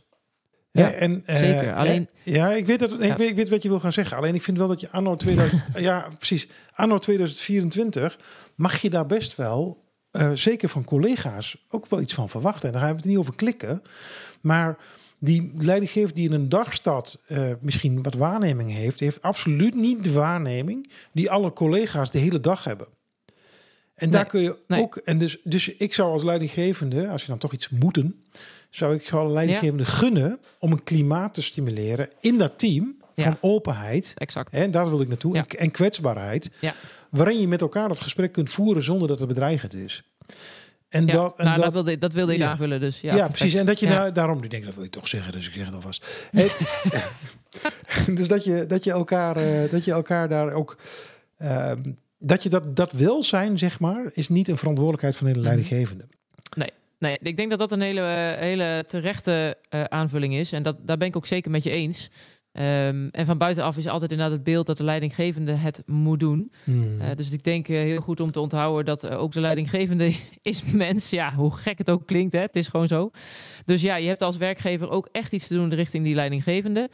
Ja, 0.71 0.84
Hè, 0.86 0.89
en, 0.89 1.23
eh, 1.25 1.38
zeker. 1.38 1.73
Alleen- 1.75 2.10
eh, 2.23 2.34
ja, 2.34 2.51
ik 2.51 2.65
weet, 2.65 2.79
dat, 2.79 2.91
ik, 2.93 3.01
Ja. 3.03 3.15
weet, 3.15 3.29
ik 3.29 3.36
weet 3.36 3.49
wat 3.49 3.63
je 3.63 3.69
wil 3.69 3.79
gaan 3.79 3.93
zeggen. 3.93 4.17
Alleen 4.17 4.36
ik 4.36 4.41
vind 4.43 4.58
wel 4.58 4.67
dat 4.67 4.82
je 4.82 4.89
anno 4.91 5.15
2000, 5.15 5.63
ja, 5.89 6.08
precies, 6.17 6.47
anno 6.75 6.97
2024 6.97 8.17
mag 8.55 8.82
je 8.82 8.89
daar 8.89 9.05
best 9.05 9.36
wel, 9.36 9.84
eh, 10.12 10.32
zeker 10.34 10.69
van 10.69 10.84
collega's, 10.84 11.65
ook 11.69 11.86
wel 11.89 12.01
iets 12.01 12.13
van 12.13 12.29
verwachten. 12.29 12.67
En 12.67 12.71
daar 12.73 12.82
gaan 12.82 12.91
we 12.91 12.97
het 12.97 13.05
niet 13.05 13.17
over 13.17 13.36
klikken. 13.36 13.82
Maar 14.41 14.77
die 15.19 15.51
leidinggever 15.58 16.13
die 16.13 16.27
in 16.27 16.34
een 16.34 16.49
dagstad 16.49 17.21
eh, 17.27 17.51
misschien 17.62 18.03
wat 18.03 18.13
waarneming 18.13 18.71
heeft, 18.71 18.99
heeft 18.99 19.21
absoluut 19.21 19.75
niet 19.75 20.03
de 20.03 20.12
waarneming 20.12 20.89
die 21.12 21.32
alle 21.32 21.53
collega's 21.53 22.12
de 22.12 22.19
hele 22.19 22.39
dag 22.39 22.63
hebben. 22.63 22.88
En 23.95 24.10
daar 24.12 24.21
Nee, 24.21 24.29
kun 24.29 24.41
je 24.41 24.58
nee. 24.67 24.82
ook, 24.82 24.95
en 24.95 25.17
dus, 25.17 25.38
dus 25.43 25.67
ik 25.75 25.93
zou 25.93 26.12
als 26.12 26.23
leidinggevende, 26.23 27.08
als 27.08 27.21
je 27.21 27.27
dan 27.27 27.38
toch 27.38 27.53
iets 27.53 27.69
moeten, 27.69 28.23
zou 28.69 28.95
ik 28.95 29.10
een 29.12 29.32
leidinggevende 29.32 29.86
gunnen 29.86 30.39
om 30.60 30.71
een 30.71 30.84
klimaat 30.84 31.34
te 31.34 31.41
stimuleren 31.41 32.10
in 32.21 32.38
dat 32.38 32.60
team 32.60 32.97
Ja. 33.15 33.23
van 33.23 33.38
openheid. 33.41 34.13
Exact. 34.15 34.53
En 34.53 34.71
daar 34.71 34.89
wil 34.89 35.01
ik 35.01 35.08
naartoe. 35.08 35.34
Ja. 35.36 35.45
En, 35.47 35.60
en 35.60 35.71
kwetsbaarheid. 35.71 36.49
Ja. 36.60 36.73
Waarin 37.10 37.39
je 37.39 37.47
met 37.47 37.62
elkaar 37.62 37.88
dat 37.88 37.99
gesprek 37.99 38.32
kunt 38.32 38.49
voeren 38.49 38.84
zonder 38.84 39.08
dat 39.08 39.19
het 39.19 39.27
bedreigend 39.27 39.73
is. 39.73 40.03
En 40.89 41.06
Ja, 41.06 41.12
dat, 41.13 41.38
en 41.38 41.45
nou, 41.45 41.56
dat, 41.56 41.63
dat, 41.65 41.73
wilde, 41.73 41.97
dat 41.97 42.13
wilde 42.13 42.34
ik 42.34 42.39
Ja. 42.39 42.49
aanvullen. 42.49 42.80
Dus, 42.80 42.99
ja, 43.02 43.15
ja, 43.15 43.28
precies. 43.28 43.54
En 43.54 43.65
dat 43.65 43.80
je 43.80 43.88
nou, 43.88 44.12
daarom, 44.12 44.43
ik 44.43 44.49
denk 44.49 44.65
dat 44.65 44.75
wil 44.75 44.84
ik 44.84 44.91
toch 44.91 45.08
zeggen, 45.08 45.32
dus 45.32 45.47
ik 45.47 45.54
zeg 45.54 45.65
het 45.65 45.75
alvast. 45.75 46.06
Dus 48.15 48.28
dat 48.28 48.43
je, 48.43 48.65
dat 48.67 48.84
je 48.84 48.91
elkaar, 48.91 49.36
eh, 49.38 49.71
dat 49.71 49.86
je 49.86 49.91
elkaar 49.91 50.30
daar 50.30 50.54
ook, 50.54 50.78
ehm, 51.38 51.82
dat 52.19 52.43
je 52.43 52.49
dat, 52.49 52.75
dat 52.75 52.91
wil 52.91 53.23
zijn, 53.23 53.58
zeg 53.58 53.80
maar, 53.80 54.10
is 54.13 54.28
niet 54.30 54.47
een 54.47 54.58
verantwoordelijkheid 54.58 55.15
van 55.15 55.28
de 55.28 55.34
Mhm. 55.34 55.41
leidinggevende. 55.41 56.08
Nee, 56.99 57.17
ik 57.21 57.38
denk 57.38 57.49
dat 57.49 57.60
dat 57.60 57.71
een 57.71 57.82
hele, 57.82 58.02
eh, 58.02 58.39
hele 58.39 58.86
terechte 58.88 59.58
eh, 59.69 59.84
aanvulling 59.84 60.34
is. 60.34 60.52
En 60.52 60.63
dat, 60.63 60.75
daar 60.82 60.97
ben 60.97 61.08
ik 61.08 61.15
ook 61.15 61.25
zeker 61.25 61.52
met 61.52 61.63
je 61.63 61.69
eens. 61.69 62.10
Ehm, 62.51 63.07
en 63.12 63.25
van 63.25 63.38
buitenaf 63.38 63.77
is 63.77 63.88
altijd 63.88 64.12
inderdaad 64.12 64.35
het 64.35 64.43
beeld 64.43 64.65
dat 64.65 64.77
de 64.77 64.83
leidinggevende 64.83 65.51
het 65.51 65.83
moet 65.85 66.19
doen. 66.19 66.51
Hmm. 66.63 67.01
Eh, 67.01 67.15
dus 67.15 67.31
ik 67.31 67.43
denk 67.43 67.67
eh, 67.67 67.77
heel 67.77 68.01
goed 68.01 68.19
om 68.19 68.31
te 68.31 68.39
onthouden 68.39 68.85
dat 68.85 69.03
eh, 69.03 69.21
ook 69.21 69.31
de 69.31 69.39
leidinggevende 69.39 70.15
is 70.41 70.63
mens. 70.63 71.09
Ja, 71.09 71.33
hoe 71.33 71.51
gek 71.51 71.77
het 71.77 71.89
ook 71.89 72.07
klinkt, 72.07 72.33
hè? 72.33 72.39
het 72.39 72.55
is 72.55 72.67
gewoon 72.67 72.88
zo. 72.88 73.12
Dus 73.65 73.81
ja, 73.81 73.95
je 73.95 74.07
hebt 74.07 74.21
als 74.21 74.38
werkgever 74.38 74.89
ook 74.89 75.09
echt 75.12 75.33
iets 75.33 75.47
te 75.47 75.53
doen 75.53 75.73
richting 75.73 76.03
die 76.03 76.15
leidinggevende. 76.15 76.89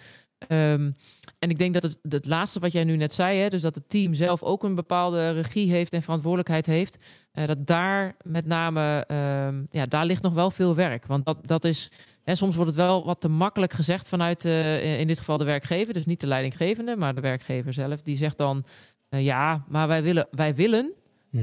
Ehm, 0.48 0.92
en 1.40 1.50
ik 1.50 1.58
denk 1.58 1.74
dat 1.74 1.84
het, 1.84 1.98
het 2.10 2.26
laatste 2.26 2.60
wat 2.60 2.72
jij 2.72 2.84
nu 2.84 2.96
net 2.96 3.14
zei, 3.14 3.40
hè, 3.40 3.48
dus 3.48 3.62
dat 3.62 3.76
het 3.76 3.90
team 3.90 4.14
zelf 4.14 4.44
ook 4.44 4.64
een 4.64 4.76
bepaalde 4.76 5.32
regie 5.32 5.72
heeft 5.72 5.94
en 5.94 6.02
verantwoordelijkheid 6.02 6.66
heeft, 6.66 7.04
dat 7.32 7.68
daar 7.68 8.16
met 8.24 8.46
name, 8.46 9.04
ehm, 9.08 9.64
ja, 9.70 9.86
daar 9.86 10.06
ligt 10.06 10.22
nog 10.22 10.34
wel 10.34 10.52
veel 10.52 10.76
werk. 10.76 11.06
Want 11.06 11.26
dat, 11.26 11.48
dat 11.48 11.64
is, 11.64 11.92
hè, 12.26 12.36
soms 12.36 12.56
wordt 12.56 12.70
het 12.72 12.80
wel 12.80 13.06
wat 13.06 13.22
te 13.22 13.28
makkelijk 13.30 13.74
gezegd 13.74 14.08
vanuit, 14.08 14.46
eh, 14.46 15.00
in 15.00 15.08
dit 15.08 15.18
geval 15.20 15.38
de 15.38 15.44
werkgever, 15.46 15.94
dus 15.94 16.06
niet 16.06 16.22
de 16.22 16.28
leidinggevende, 16.28 16.96
maar 16.96 17.16
de 17.16 17.22
werkgever 17.22 17.74
zelf, 17.74 18.02
die 18.02 18.18
zegt 18.18 18.38
dan, 18.38 18.66
eh, 19.10 19.24
ja, 19.24 19.64
maar 19.68 19.88
wij 19.88 20.04
willen, 20.04 20.28
wij 20.32 20.56
willen 20.56 20.92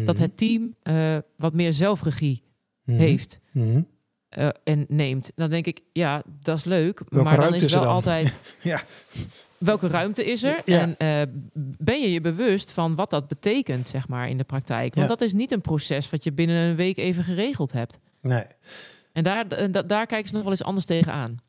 dat 0.04 0.18
het 0.18 0.36
team 0.36 0.74
eh, 0.82 1.16
wat 1.36 1.52
meer 1.52 1.72
zelfregie 1.72 2.42
Mhm. 2.84 2.98
heeft 2.98 3.38
Mhm. 3.52 3.82
eh, 4.28 4.48
en 4.64 4.84
neemt. 4.88 5.32
Dan 5.34 5.50
denk 5.50 5.66
ik, 5.66 5.80
ja, 5.92 6.22
dat 6.42 6.56
is 6.58 6.64
leuk. 6.64 7.02
Welke 7.08 7.28
maar 7.28 7.36
dan 7.40 7.54
is 7.54 7.72
wel 7.72 7.82
dan? 7.82 7.92
altijd 7.92 8.40
Ja. 8.62 8.80
welke 9.58 9.86
ruimte 9.88 10.24
is 10.24 10.42
er? 10.42 10.62
Ja. 10.64 10.80
En 10.80 10.96
eh, 10.96 11.22
ben 11.78 12.00
je 12.00 12.12
je 12.12 12.20
bewust 12.20 12.70
van 12.72 12.94
wat 12.94 13.10
dat 13.10 13.28
betekent, 13.28 13.86
zeg 13.88 14.08
maar, 14.08 14.28
in 14.28 14.38
de 14.38 14.44
praktijk? 14.44 14.94
Want 14.94 15.08
Ja. 15.08 15.14
dat 15.16 15.20
is 15.20 15.32
niet 15.32 15.52
een 15.52 15.60
proces 15.60 16.10
wat 16.10 16.24
je 16.24 16.32
binnen 16.32 16.56
een 16.56 16.76
week 16.76 16.96
even 16.96 17.24
geregeld 17.24 17.72
hebt. 17.72 17.98
Nee. 18.20 18.44
En 19.12 19.24
daar, 19.24 19.46
en 19.48 19.72
da- 19.72 19.82
daar 19.82 20.06
kijken 20.06 20.28
ze 20.28 20.34
nog 20.34 20.42
wel 20.42 20.52
eens 20.52 20.62
anders 20.64 20.86
tegenaan. 20.86 21.40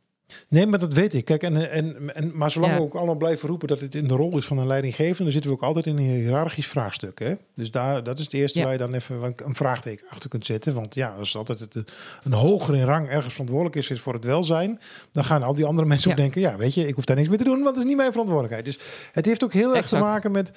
Nee, 0.49 0.65
maar 0.65 0.80
dat 0.80 0.93
weet 0.93 1.13
ik. 1.13 1.26
Kijk, 1.26 1.43
en, 1.43 1.71
en, 1.71 2.15
en, 2.15 2.38
maar 2.38 2.52
zolang 2.52 2.71
Ja. 2.71 2.78
we 2.78 2.84
ook 2.84 2.95
allemaal 2.95 3.15
blijven 3.15 3.49
roepen 3.49 3.67
dat 3.67 3.80
het 3.80 3.95
in 3.95 4.08
de 4.08 4.15
rol 4.15 4.38
is 4.38 4.45
van 4.45 4.58
een 4.58 4.67
leidinggevende, 4.67 5.23
dan 5.23 5.32
zitten 5.32 5.52
we 5.52 5.58
ook 5.58 5.63
altijd 5.63 5.86
in 5.86 5.97
een 5.97 6.04
hiërarchisch 6.04 6.67
vraagstuk. 6.67 7.19
Hè? 7.19 7.34
Dus 7.56 7.71
daar, 7.71 8.04
dat 8.04 8.17
is 8.19 8.23
het 8.23 8.34
eerste 8.34 8.58
Ja. 8.60 8.63
waar 8.63 8.73
je 8.73 8.80
dan 8.80 8.93
even 8.93 9.34
een- 9.45 9.56
vraagteken 9.56 10.08
achter 10.10 10.30
kunt 10.30 10.45
zetten. 10.45 10.73
Want 10.73 10.95
ja, 10.95 11.10
als 11.19 11.36
altijd 11.38 11.60
het, 11.60 11.76
een 12.23 12.34
hoger 12.34 12.76
in 12.76 12.84
rang 12.84 13.10
ergens 13.10 13.32
verantwoordelijk 13.34 13.76
is, 13.78 13.89
is 13.89 13.99
voor 14.02 14.13
het 14.13 14.26
welzijn, 14.26 14.80
dan 15.12 15.23
gaan 15.26 15.43
al 15.43 15.54
die 15.56 15.65
andere 15.65 15.88
mensen 15.88 16.12
ook 16.12 16.17
denken, 16.17 16.41
ja, 16.41 16.58
weet 16.58 16.73
je, 16.73 16.88
ik 16.88 16.95
hoef 16.95 17.06
daar 17.06 17.15
niks 17.15 17.30
mee 17.30 17.38
te 17.38 17.43
doen, 17.43 17.56
want 17.63 17.67
het 17.76 17.78
is 17.78 17.84
niet 17.86 17.97
mijn 17.97 18.12
verantwoordelijkheid. 18.12 18.65
Dus 18.65 18.80
het 19.12 19.26
heeft 19.26 19.43
ook 19.43 19.54
heel 19.54 19.76
erg 19.76 19.88
te 19.88 19.97
maken 19.99 20.32
met 20.32 20.52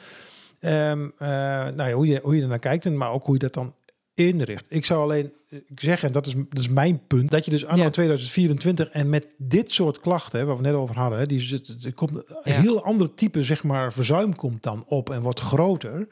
ehm, 0.60 1.08
eh, 1.18 1.28
nou 1.28 1.82
ja, 1.88 1.92
hoe, 1.92 2.06
je, 2.06 2.20
hoe 2.22 2.36
je 2.36 2.42
er 2.42 2.48
naar 2.48 2.58
kijkt, 2.58 2.84
en 2.84 2.96
maar 2.96 3.10
ook 3.12 3.24
hoe 3.24 3.34
je 3.34 3.40
dat 3.40 3.52
dan 3.54 3.74
inricht. 4.16 4.66
Ik 4.68 4.84
zou 4.84 5.02
alleen 5.02 5.32
eh, 5.48 5.58
zeggen, 5.74 6.06
en 6.08 6.14
dat 6.14 6.26
is, 6.26 6.34
dat 6.34 6.58
is 6.58 6.68
mijn 6.68 7.00
punt, 7.06 7.30
dat 7.30 7.44
je 7.44 7.50
dus 7.50 7.64
anno 7.66 7.82
Ja. 7.82 7.90
2024 7.90 8.88
en 8.88 9.08
met 9.08 9.26
dit 9.36 9.72
soort 9.72 10.00
klachten, 10.00 10.38
hè, 10.40 10.44
waar 10.46 10.56
we 10.56 10.62
net 10.62 10.74
over 10.74 10.96
hadden, 10.98 11.18
hè, 11.18 11.26
die, 11.26 11.62
er 11.82 11.92
komt 11.94 12.10
een 12.10 12.24
Ja. 12.44 12.60
heel 12.60 12.84
ander 12.84 13.14
type 13.14 13.44
zeg 13.44 13.64
maar, 13.64 13.92
verzuim 13.92 14.34
komt 14.36 14.62
dan 14.62 14.84
op 14.88 15.10
en 15.10 15.22
wordt 15.22 15.40
groter. 15.40 16.08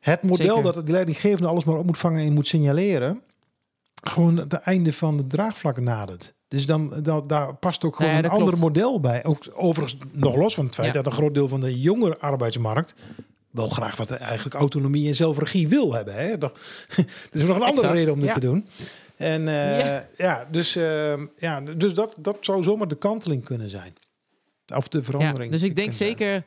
Het 0.00 0.22
model 0.22 0.56
Zeker. 0.56 0.72
dat 0.72 0.86
de 0.86 0.92
leidinggevende 0.92 1.48
alles 1.48 1.64
maar 1.64 1.78
op 1.78 1.86
moet 1.86 1.98
vangen 1.98 2.24
en 2.26 2.32
moet 2.32 2.46
signaleren, 2.46 3.20
gewoon 4.02 4.36
het 4.36 4.52
einde 4.52 4.92
van 4.92 5.16
de 5.16 5.26
draagvlak 5.26 5.80
nadert. 5.80 6.34
Dus 6.48 6.66
dan, 6.66 6.92
dan 7.02 7.26
daar 7.26 7.54
past 7.54 7.84
ook 7.84 7.96
gewoon 7.96 8.12
Nou 8.12 8.24
een 8.24 8.30
ander 8.30 8.58
model 8.58 9.00
bij. 9.00 9.24
Ook 9.24 9.44
overigens 9.54 9.96
nog 10.12 10.36
los 10.36 10.54
van 10.54 10.64
het 10.64 10.74
feit 10.74 10.86
Ja. 10.86 10.92
dat 10.92 11.06
een 11.06 11.12
groot 11.18 11.34
deel 11.34 11.48
van 11.48 11.60
de 11.60 11.80
jonge 11.80 12.18
arbeidsmarkt 12.18 12.94
wel 13.58 13.68
graag 13.68 13.96
wat 13.96 14.10
eigenlijk 14.10 14.54
autonomie 14.54 15.08
en 15.08 15.14
zelfregie 15.14 15.68
wil 15.68 15.94
hebben. 15.94 16.14
Hè? 16.14 16.30
Er 16.38 16.50
is 17.32 17.42
nog 17.42 17.56
een 17.56 17.62
andere 17.62 17.70
Exact, 17.70 17.92
reden 17.94 18.12
om 18.12 18.18
dit 18.18 18.28
ja. 18.28 18.34
te 18.34 18.40
doen. 18.40 18.68
En 19.16 19.48
eh, 19.48 19.78
Ja. 19.78 20.08
ja. 20.16 20.48
dus, 20.50 20.76
eh, 20.76 21.22
ja, 21.36 21.60
dus 21.60 21.94
dat, 21.94 22.14
dat 22.18 22.36
zou 22.40 22.62
zomaar 22.62 22.88
de 22.88 22.98
kanteling 22.98 23.44
kunnen 23.44 23.70
zijn. 23.70 23.94
Of 24.74 24.88
de 24.88 24.98
Ja, 24.98 25.04
verandering. 25.04 25.52
dus 25.52 25.62
ik 25.62 25.76
denk 25.76 25.92
zijn. 25.92 26.44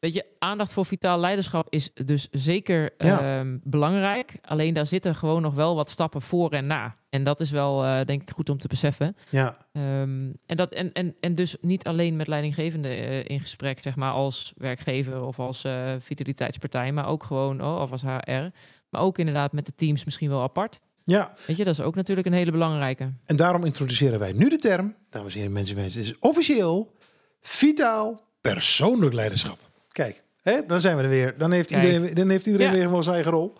Weet 0.00 0.14
je, 0.14 0.24
aandacht 0.38 0.72
voor 0.72 0.86
vitaal 0.86 1.18
leiderschap 1.20 1.66
is 1.70 1.90
dus 1.94 2.28
zeker 2.30 2.90
Ja. 2.98 3.38
ehm, 3.38 3.58
belangrijk. 3.62 4.32
Alleen 4.42 4.74
daar 4.74 4.86
zitten 4.86 5.14
gewoon 5.14 5.42
nog 5.42 5.54
wel 5.54 5.74
wat 5.74 5.90
stappen 5.90 6.22
voor 6.22 6.50
en 6.50 6.66
na. 6.66 6.96
En 7.10 7.24
dat 7.24 7.40
is 7.40 7.50
wel, 7.50 7.84
eh, 7.84 8.04
denk 8.06 8.22
ik, 8.22 8.30
goed 8.30 8.48
om 8.48 8.58
te 8.58 8.68
beseffen. 8.68 9.16
Ja, 9.30 9.56
Ehm, 9.72 10.30
en, 10.46 10.56
dat, 10.56 10.72
en, 10.72 10.92
en, 10.92 11.14
en 11.20 11.34
dus 11.34 11.56
niet 11.60 11.84
alleen 11.86 12.16
met 12.16 12.26
leidinggevende 12.26 12.88
eh, 12.88 13.24
in 13.24 13.40
gesprek, 13.40 13.78
zeg 13.82 13.96
maar, 13.96 14.12
als 14.12 14.52
werkgever 14.56 15.22
of 15.22 15.38
als 15.38 15.64
eh, 15.64 15.92
vitaliteitspartij, 15.98 16.92
maar 16.92 17.06
ook 17.06 17.24
gewoon, 17.24 17.62
oh, 17.64 17.80
of 17.80 17.90
als 17.92 18.02
HR. 18.02 18.48
Maar 18.88 19.00
ook 19.00 19.18
inderdaad 19.18 19.52
met 19.52 19.66
de 19.66 19.74
teams 19.74 20.04
misschien 20.04 20.28
wel 20.30 20.42
apart. 20.42 20.80
ja, 21.04 21.32
Weet 21.46 21.56
je, 21.56 21.64
dat 21.64 21.78
is 21.78 21.80
ook 21.84 21.94
natuurlijk 21.94 22.26
een 22.26 22.32
hele 22.32 22.50
belangrijke. 22.50 23.12
en 23.26 23.36
daarom 23.36 23.64
introduceren 23.64 24.18
wij 24.18 24.32
nu 24.32 24.48
de 24.48 24.58
term, 24.58 24.94
dames 25.10 25.32
en 25.32 25.38
heren, 25.38 25.52
mensen, 25.54 25.76
mensen, 25.76 26.00
is 26.00 26.18
officieel 26.18 26.94
vitaal 27.40 28.18
persoonlijk 28.40 29.14
leiderschap. 29.14 29.58
Kijk, 29.92 30.22
hè, 30.42 30.66
dan 30.66 30.80
zijn 30.80 30.96
we 30.96 31.02
er 31.02 31.08
weer. 31.08 31.34
Dan 31.38 31.52
heeft 31.52 31.68
Kijk. 31.70 31.84
iedereen, 31.84 32.14
dan 32.14 32.28
heeft 32.28 32.46
iedereen 32.46 32.66
Ja. 32.66 32.72
weer 32.72 32.82
gewoon 32.84 33.02
zijn 33.02 33.14
eigen 33.14 33.32
rol. 33.32 33.52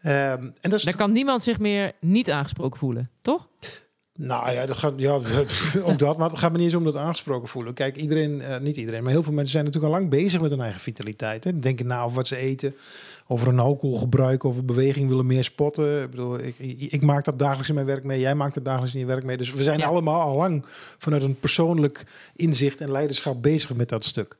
Ehm, 0.00 0.42
en 0.60 0.70
dat 0.70 0.72
is 0.72 0.82
Dan 0.84 0.94
kan 0.94 1.12
niemand 1.12 1.42
zich 1.42 1.58
meer 1.58 1.92
niet 2.00 2.30
aangesproken 2.30 2.78
voelen, 2.78 3.10
toch? 3.22 3.48
Nou 4.18 4.50
ja, 4.52 4.66
dat 4.66 4.76
gaat, 4.76 4.92
ja, 4.96 5.10
ook 5.84 5.98
dat, 5.98 6.18
maar 6.18 6.30
het 6.30 6.38
gaat 6.38 6.50
me 6.52 6.56
niet 6.56 6.66
eens 6.66 6.76
om 6.76 6.84
dat 6.84 6.96
aangesproken 6.96 7.48
voelen. 7.48 7.74
Kijk, 7.74 7.96
iedereen, 7.96 8.40
eh, 8.40 8.58
niet 8.60 8.76
iedereen, 8.76 9.02
maar 9.02 9.12
heel 9.12 9.22
veel 9.22 9.32
mensen 9.32 9.52
zijn 9.52 9.64
natuurlijk 9.64 9.92
al 9.92 9.98
lang 10.00 10.10
bezig 10.10 10.40
met 10.40 10.50
hun 10.50 10.60
eigen 10.60 10.80
vitaliteit. 10.80 11.44
Hè. 11.44 11.58
Denken 11.58 11.86
na 11.86 12.02
over 12.02 12.16
wat 12.16 12.26
ze 12.26 12.36
eten, 12.36 12.74
over 13.26 13.48
een 13.48 13.58
alcoholgebruik, 13.58 14.44
over 14.44 14.64
beweging, 14.64 15.08
willen 15.08 15.26
meer 15.26 15.44
spotten. 15.44 16.02
Ik 16.02 16.10
bedoel, 16.10 16.38
ik, 16.38 16.58
ik, 16.58 16.92
ik 16.92 17.02
maak 17.02 17.24
dat 17.24 17.38
dagelijks 17.38 17.68
in 17.68 17.74
mijn 17.74 17.86
werk 17.86 18.04
mee, 18.04 18.20
jij 18.20 18.34
maakt 18.34 18.54
dat 18.54 18.64
dagelijks 18.64 18.94
in 18.94 19.00
je 19.00 19.06
werk 19.06 19.24
mee. 19.24 19.36
Dus 19.36 19.52
we 19.52 19.62
zijn 19.62 19.78
Ja. 19.78 19.86
allemaal 19.86 20.20
al 20.20 20.36
lang 20.36 20.64
vanuit 20.98 21.22
een 21.22 21.38
persoonlijk 21.40 22.04
inzicht 22.36 22.80
en 22.80 22.90
leiderschap 22.90 23.42
bezig 23.42 23.74
met 23.74 23.88
dat 23.88 24.04
stuk. 24.04 24.36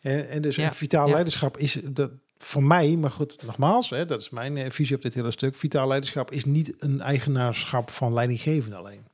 En, 0.00 0.28
en 0.28 0.42
dus 0.42 0.56
Ja, 0.56 0.74
vitaal 0.74 1.06
ja. 1.06 1.12
leiderschap 1.12 1.56
is 1.58 1.78
dat 1.84 2.10
voor 2.38 2.62
mij, 2.62 2.96
maar 2.96 3.10
goed, 3.10 3.42
nogmaals, 3.42 3.90
hè, 3.90 4.06
dat 4.06 4.20
is 4.20 4.30
mijn 4.30 4.56
eh, 4.56 4.70
visie 4.70 4.96
op 4.96 5.02
dit 5.02 5.14
hele 5.14 5.30
stuk. 5.30 5.54
Vitaal 5.54 5.88
leiderschap 5.88 6.30
is 6.30 6.44
niet 6.44 6.74
een 6.78 7.00
eigenaarschap 7.00 7.90
van 7.90 8.12
leidinggevende 8.12 8.76
alleen. 8.76 9.06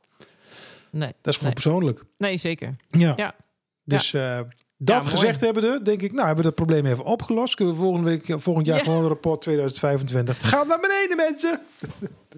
Nee. 0.90 1.12
Dat 1.20 1.32
is 1.32 1.36
gewoon 1.38 1.52
Nee. 1.52 1.62
persoonlijk. 1.62 2.04
Nee, 2.18 2.36
zeker. 2.36 2.76
Ja. 2.90 3.12
Ja. 3.16 3.34
Dus 3.84 4.12
eh, 4.12 4.40
dat 4.78 5.06
gezegd 5.06 5.40
hebbende, 5.40 5.80
denk 5.82 6.02
ik, 6.02 6.12
nou 6.12 6.26
hebben 6.26 6.44
we 6.44 6.50
dat 6.54 6.66
probleem 6.66 6.86
even 6.86 7.04
opgelost. 7.04 7.54
Kunnen 7.54 7.74
we 7.74 7.80
volgende 7.80 8.08
week, 8.10 8.28
eh, 8.28 8.36
volgend 8.38 8.66
jaar 8.66 8.76
Ja. 8.76 8.82
gewoon 8.84 9.02
een 9.02 9.08
rapport 9.08 9.40
2025. 9.40 10.36
Het 10.36 10.46
gaat 10.46 10.66
naar 10.66 10.80
beneden, 10.80 11.16
mensen. 11.16 11.60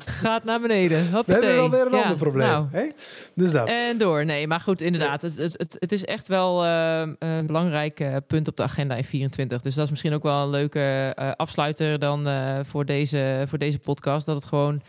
Gaat 0.04 0.44
naar 0.44 0.60
beneden. 0.60 0.98
We 1.10 1.16
Hoppatee. 1.16 1.44
hebben 1.44 1.56
wel 1.56 1.70
weer 1.70 1.86
een 1.86 1.98
Ja, 1.98 2.02
ander 2.02 2.16
probleem. 2.18 2.48
nou, 2.48 2.66
hè? 2.70 2.86
Dus 3.34 3.52
dat. 3.52 3.68
En 3.68 3.98
door. 3.98 4.24
Nee, 4.24 4.46
maar 4.46 4.60
goed, 4.60 4.80
inderdaad. 4.80 5.22
Het, 5.22 5.36
het, 5.36 5.76
het, 5.78 5.92
is 5.92 6.04
echt 6.04 6.28
wel 6.28 6.64
ehm, 6.64 7.14
een 7.18 7.46
belangrijk 7.46 8.00
eh, 8.00 8.16
punt 8.26 8.48
op 8.48 8.56
de 8.56 8.62
agenda 8.62 8.94
in 8.94 9.04
24. 9.04 9.62
Dus 9.62 9.74
dat 9.74 9.84
is 9.84 9.90
misschien 9.90 10.14
ook 10.14 10.22
wel 10.22 10.42
een 10.42 10.50
leuke 10.50 11.12
eh, 11.16 11.30
afsluiter 11.36 11.98
dan 11.98 12.26
eh, 12.28 12.58
voor, 12.68 12.84
deze, 12.84 13.44
voor 13.48 13.58
deze 13.58 13.78
podcast. 13.78 14.26
Dat 14.26 14.36
het 14.36 14.44
gewoon 14.44 14.82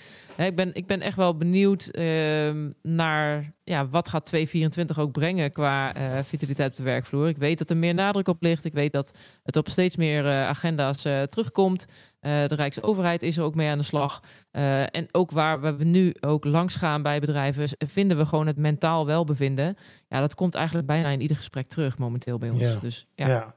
ik, 0.45 0.55
ben, 0.55 0.73
ik 0.73 0.87
ben 0.87 1.01
echt 1.01 1.15
wel 1.15 1.37
benieuwd 1.37 1.85
ehm, 1.85 2.69
naar 2.81 3.53
ja, 3.63 3.87
wat 3.87 4.09
gaat 4.09 4.25
2024 4.25 4.99
ook 4.99 5.11
brengen 5.11 5.51
qua 5.51 5.93
eh, 5.93 6.19
vitaliteit 6.23 6.69
op 6.69 6.75
de 6.75 6.83
werkvloer. 6.83 7.27
Ik 7.27 7.37
weet 7.37 7.57
dat 7.57 7.69
er 7.69 7.77
meer 7.77 7.93
nadruk 7.93 8.27
op 8.27 8.41
ligt. 8.41 8.65
Ik 8.65 8.73
weet 8.73 8.91
dat 8.91 9.17
het 9.43 9.55
op 9.55 9.69
steeds 9.69 9.95
meer 9.95 10.25
eh, 10.25 10.47
agenda's 10.47 11.05
eh, 11.05 11.21
terugkomt. 11.21 11.85
De 12.21 12.55
Rijksoverheid 12.55 13.23
is 13.23 13.37
er 13.37 13.43
ook 13.43 13.55
mee 13.55 13.69
aan 13.69 13.77
de 13.77 13.83
slag. 13.83 14.23
En 14.91 15.07
ook 15.11 15.31
waar 15.31 15.77
we 15.77 15.83
nu 15.83 16.15
ook 16.19 16.45
langs 16.45 16.75
gaan 16.75 17.01
bij 17.01 17.19
bedrijven, 17.19 17.69
vinden 17.77 18.17
we 18.17 18.25
gewoon 18.25 18.47
het 18.47 18.57
mentaal 18.57 19.05
welbevinden. 19.05 19.77
Ja, 20.07 20.19
dat 20.19 20.35
komt 20.35 20.55
eigenlijk 20.55 20.87
bijna 20.87 21.09
in 21.09 21.21
ieder 21.21 21.37
gesprek 21.37 21.69
terug 21.69 21.97
momenteel 21.97 22.37
bij 22.37 22.49
ons. 22.49 22.59
Ja. 22.59 22.79
Dus 22.79 23.07
Ja. 23.15 23.27
ja, 23.27 23.55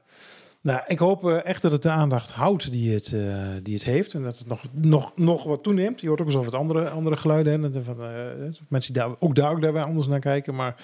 Nou, 0.63 0.81
ik 0.87 0.99
hoop 0.99 1.27
eh, 1.27 1.45
echt 1.45 1.61
dat 1.61 1.71
het 1.71 1.81
de 1.81 1.89
aandacht 1.89 2.31
houdt 2.31 2.71
die 2.71 2.93
het, 2.93 3.13
eh, 3.13 3.21
die 3.63 3.73
het 3.73 3.83
heeft. 3.83 4.13
En 4.13 4.23
dat 4.23 4.37
het 4.37 4.47
nog, 4.47 4.61
nog, 4.71 5.11
nog 5.15 5.43
wat 5.43 5.63
toeneemt. 5.63 6.01
Je 6.01 6.07
hoort 6.07 6.21
ook 6.21 6.27
eens 6.27 6.35
over 6.35 6.51
wat 6.51 6.59
andere, 6.59 6.89
andere 6.89 7.17
geluiden. 7.17 7.63
Hè, 7.63 7.83
van, 7.83 8.03
eh, 8.03 8.25
mensen 8.67 8.93
die 8.93 9.03
daar, 9.03 9.11
ook 9.19 9.35
daar 9.35 9.51
ook 9.51 9.61
daarbij 9.61 9.83
anders 9.83 10.07
naar 10.07 10.19
kijken. 10.19 10.55
Maar 10.55 10.75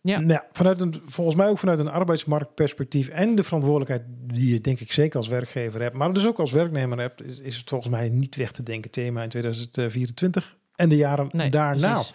Ja. 0.00 0.20
Nou, 0.20 0.40
vanuit 0.52 0.80
een, 0.80 1.02
volgens 1.06 1.36
mij 1.36 1.48
ook 1.48 1.58
vanuit 1.58 1.78
een 1.78 1.88
arbeidsmarktperspectief. 1.88 3.08
En 3.08 3.34
de 3.34 3.42
verantwoordelijkheid 3.42 4.02
die 4.34 4.52
je 4.52 4.60
denk 4.60 4.80
ik 4.80 4.92
zeker 4.92 5.18
als 5.18 5.28
werkgever 5.28 5.80
hebt. 5.82 5.94
Maar 5.94 6.12
dus 6.12 6.26
ook 6.26 6.38
als 6.38 6.52
werknemer 6.52 6.98
hebt. 6.98 7.24
Is, 7.24 7.38
is 7.38 7.56
het 7.56 7.68
volgens 7.68 7.90
mij 7.90 8.08
niet 8.08 8.36
weg 8.36 8.52
te 8.52 8.62
denken 8.62 8.90
thema 8.90 9.22
in 9.22 9.28
2024. 9.28 10.56
En 10.74 10.88
de 10.88 10.96
jaren 10.96 11.28
nee, 11.32 11.50
daarna. 11.50 11.94
precies. 11.94 12.12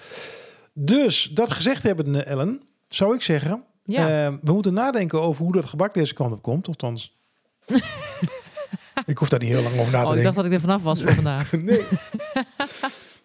Dus 0.74 1.30
dat 1.34 1.52
gezegd 1.52 1.84
hebben, 1.84 2.26
Ellen. 2.26 2.62
Zou 2.88 3.16
ik 3.16 3.22
zeggen, 3.22 3.64
Ja. 3.84 4.26
eh, 4.26 4.34
we 4.42 4.52
moeten 4.52 4.74
nadenken 4.74 5.22
over 5.22 5.44
hoe 5.44 5.54
dat 5.54 5.66
gebak 5.66 5.94
deze 5.94 6.14
kant 6.14 6.34
op 6.34 6.42
komt. 6.42 6.68
Althans, 6.68 7.18
ik 9.06 9.18
hoef 9.18 9.30
daar 9.30 9.40
niet 9.40 9.50
heel 9.50 9.62
lang 9.62 9.80
over 9.80 9.92
na 9.92 10.02
te 10.02 10.08
Oh, 10.08 10.16
ik 10.16 10.24
dacht 10.24 10.36
denken. 10.36 10.36
dat 10.36 10.46
ik 10.46 10.52
er 10.54 10.60
vanaf 10.60 10.82
was 10.84 11.02
voor 11.02 11.12
vandaag. 11.14 11.52
Nee. 11.62 11.82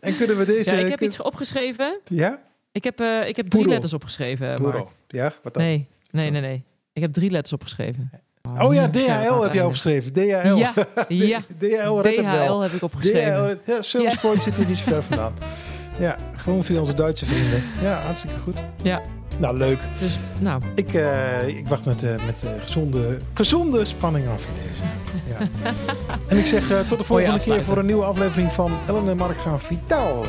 en 0.00 0.16
kunnen 0.16 0.38
we 0.38 0.44
deze... 0.44 0.70
Ja, 0.74 0.78
ik 0.80 0.88
heb 0.88 0.98
kun- 0.98 1.06
iets 1.06 1.20
opgeschreven. 1.20 1.98
Ja? 2.04 2.42
Ik 2.72 2.84
heb, 2.84 3.00
eh, 3.00 3.28
ik 3.28 3.36
heb 3.36 3.48
drie 3.48 3.66
letters 3.66 3.92
opgeschreven. 3.92 4.62
Mark. 4.62 4.88
Ja, 5.08 5.32
wat 5.42 5.54
dan? 5.54 5.62
Nee, 5.62 5.86
nee, 6.10 6.30
nee, 6.30 6.40
nee. 6.40 6.64
Ik 6.92 7.02
heb 7.02 7.12
drie 7.12 7.30
letters 7.30 7.52
opgeschreven. 7.52 8.10
Oh 8.58 8.74
ja, 8.74 8.82
aan 8.82 8.90
DHL 8.90 8.98
heb 8.98 9.12
je 9.22 9.38
einde. 9.48 9.64
opgeschreven. 9.64 10.12
DHL. 10.12 10.54
Ja, 10.54 10.72
ja. 11.08 11.40
DHL. 11.58 12.00
DHL 12.02 12.60
heb 12.60 12.72
ik 12.72 12.82
opgeschreven. 12.82 13.60
DHL, 13.64 13.70
ja, 13.72 13.82
Salesforce 13.82 14.42
zit 14.42 14.56
hier 14.56 14.66
niet 14.66 14.76
zo 14.76 14.82
ver 14.84 15.02
vandaan. 15.02 15.34
Ja, 15.98 16.16
gewoon 16.36 16.64
via 16.64 16.80
onze 16.80 16.94
Duitse 16.94 17.24
vrienden. 17.26 17.62
Ja, 17.82 18.00
hartstikke 18.00 18.38
goed. 18.38 18.56
Ja. 18.82 19.02
Nou, 19.38 19.56
leuk. 19.56 19.78
Dus, 19.98 20.18
nou, 20.40 20.62
Ik, 20.74 20.92
eh, 20.94 21.48
ik 21.48 21.68
wacht 21.68 21.84
met, 21.84 22.02
eh, 22.02 22.10
met 22.26 22.44
eh, 22.44 22.50
gezonde, 22.64 23.18
gezonde 23.34 23.84
spanning 23.84 24.28
af 24.28 24.46
in 24.46 24.52
deze. 24.52 24.82
Ja. 25.28 25.38
en 26.28 26.36
ik 26.38 26.46
zeg 26.46 26.70
eh, 26.70 26.80
tot 26.80 26.98
de 26.98 27.04
volgende 27.04 27.40
keer 27.40 27.64
voor 27.64 27.78
een 27.78 27.86
nieuwe 27.86 28.04
aflevering 28.04 28.52
van 28.52 28.72
Ellen 28.86 29.08
en 29.08 29.16
Mark 29.16 29.38
gaan 29.38 29.60
vitaal. 29.60 30.24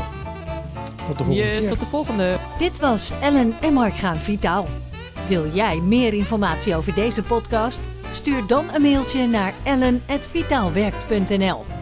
Tot 1.08 1.18
de 1.18 1.24
volgende 1.24 1.52
yes, 1.52 1.60
keer. 1.60 1.70
tot 1.70 1.80
de 1.80 1.86
volgende. 1.86 2.36
Dit 2.60 2.80
was 2.80 3.12
Ellen 3.22 3.54
en 3.62 3.74
Mark 3.74 3.96
gaan 3.96 4.18
vitaal. 4.18 4.68
Wil 5.28 5.46
jij 5.54 5.80
meer 5.80 6.14
informatie 6.14 6.76
over 6.76 6.94
deze 6.94 7.22
podcast? 7.22 7.82
Stuur 8.12 8.44
dan 8.48 8.66
een 8.74 8.82
mailtje 8.82 9.28
naar 9.28 9.54
ellen.vitaalwerkt.nl 9.64 11.79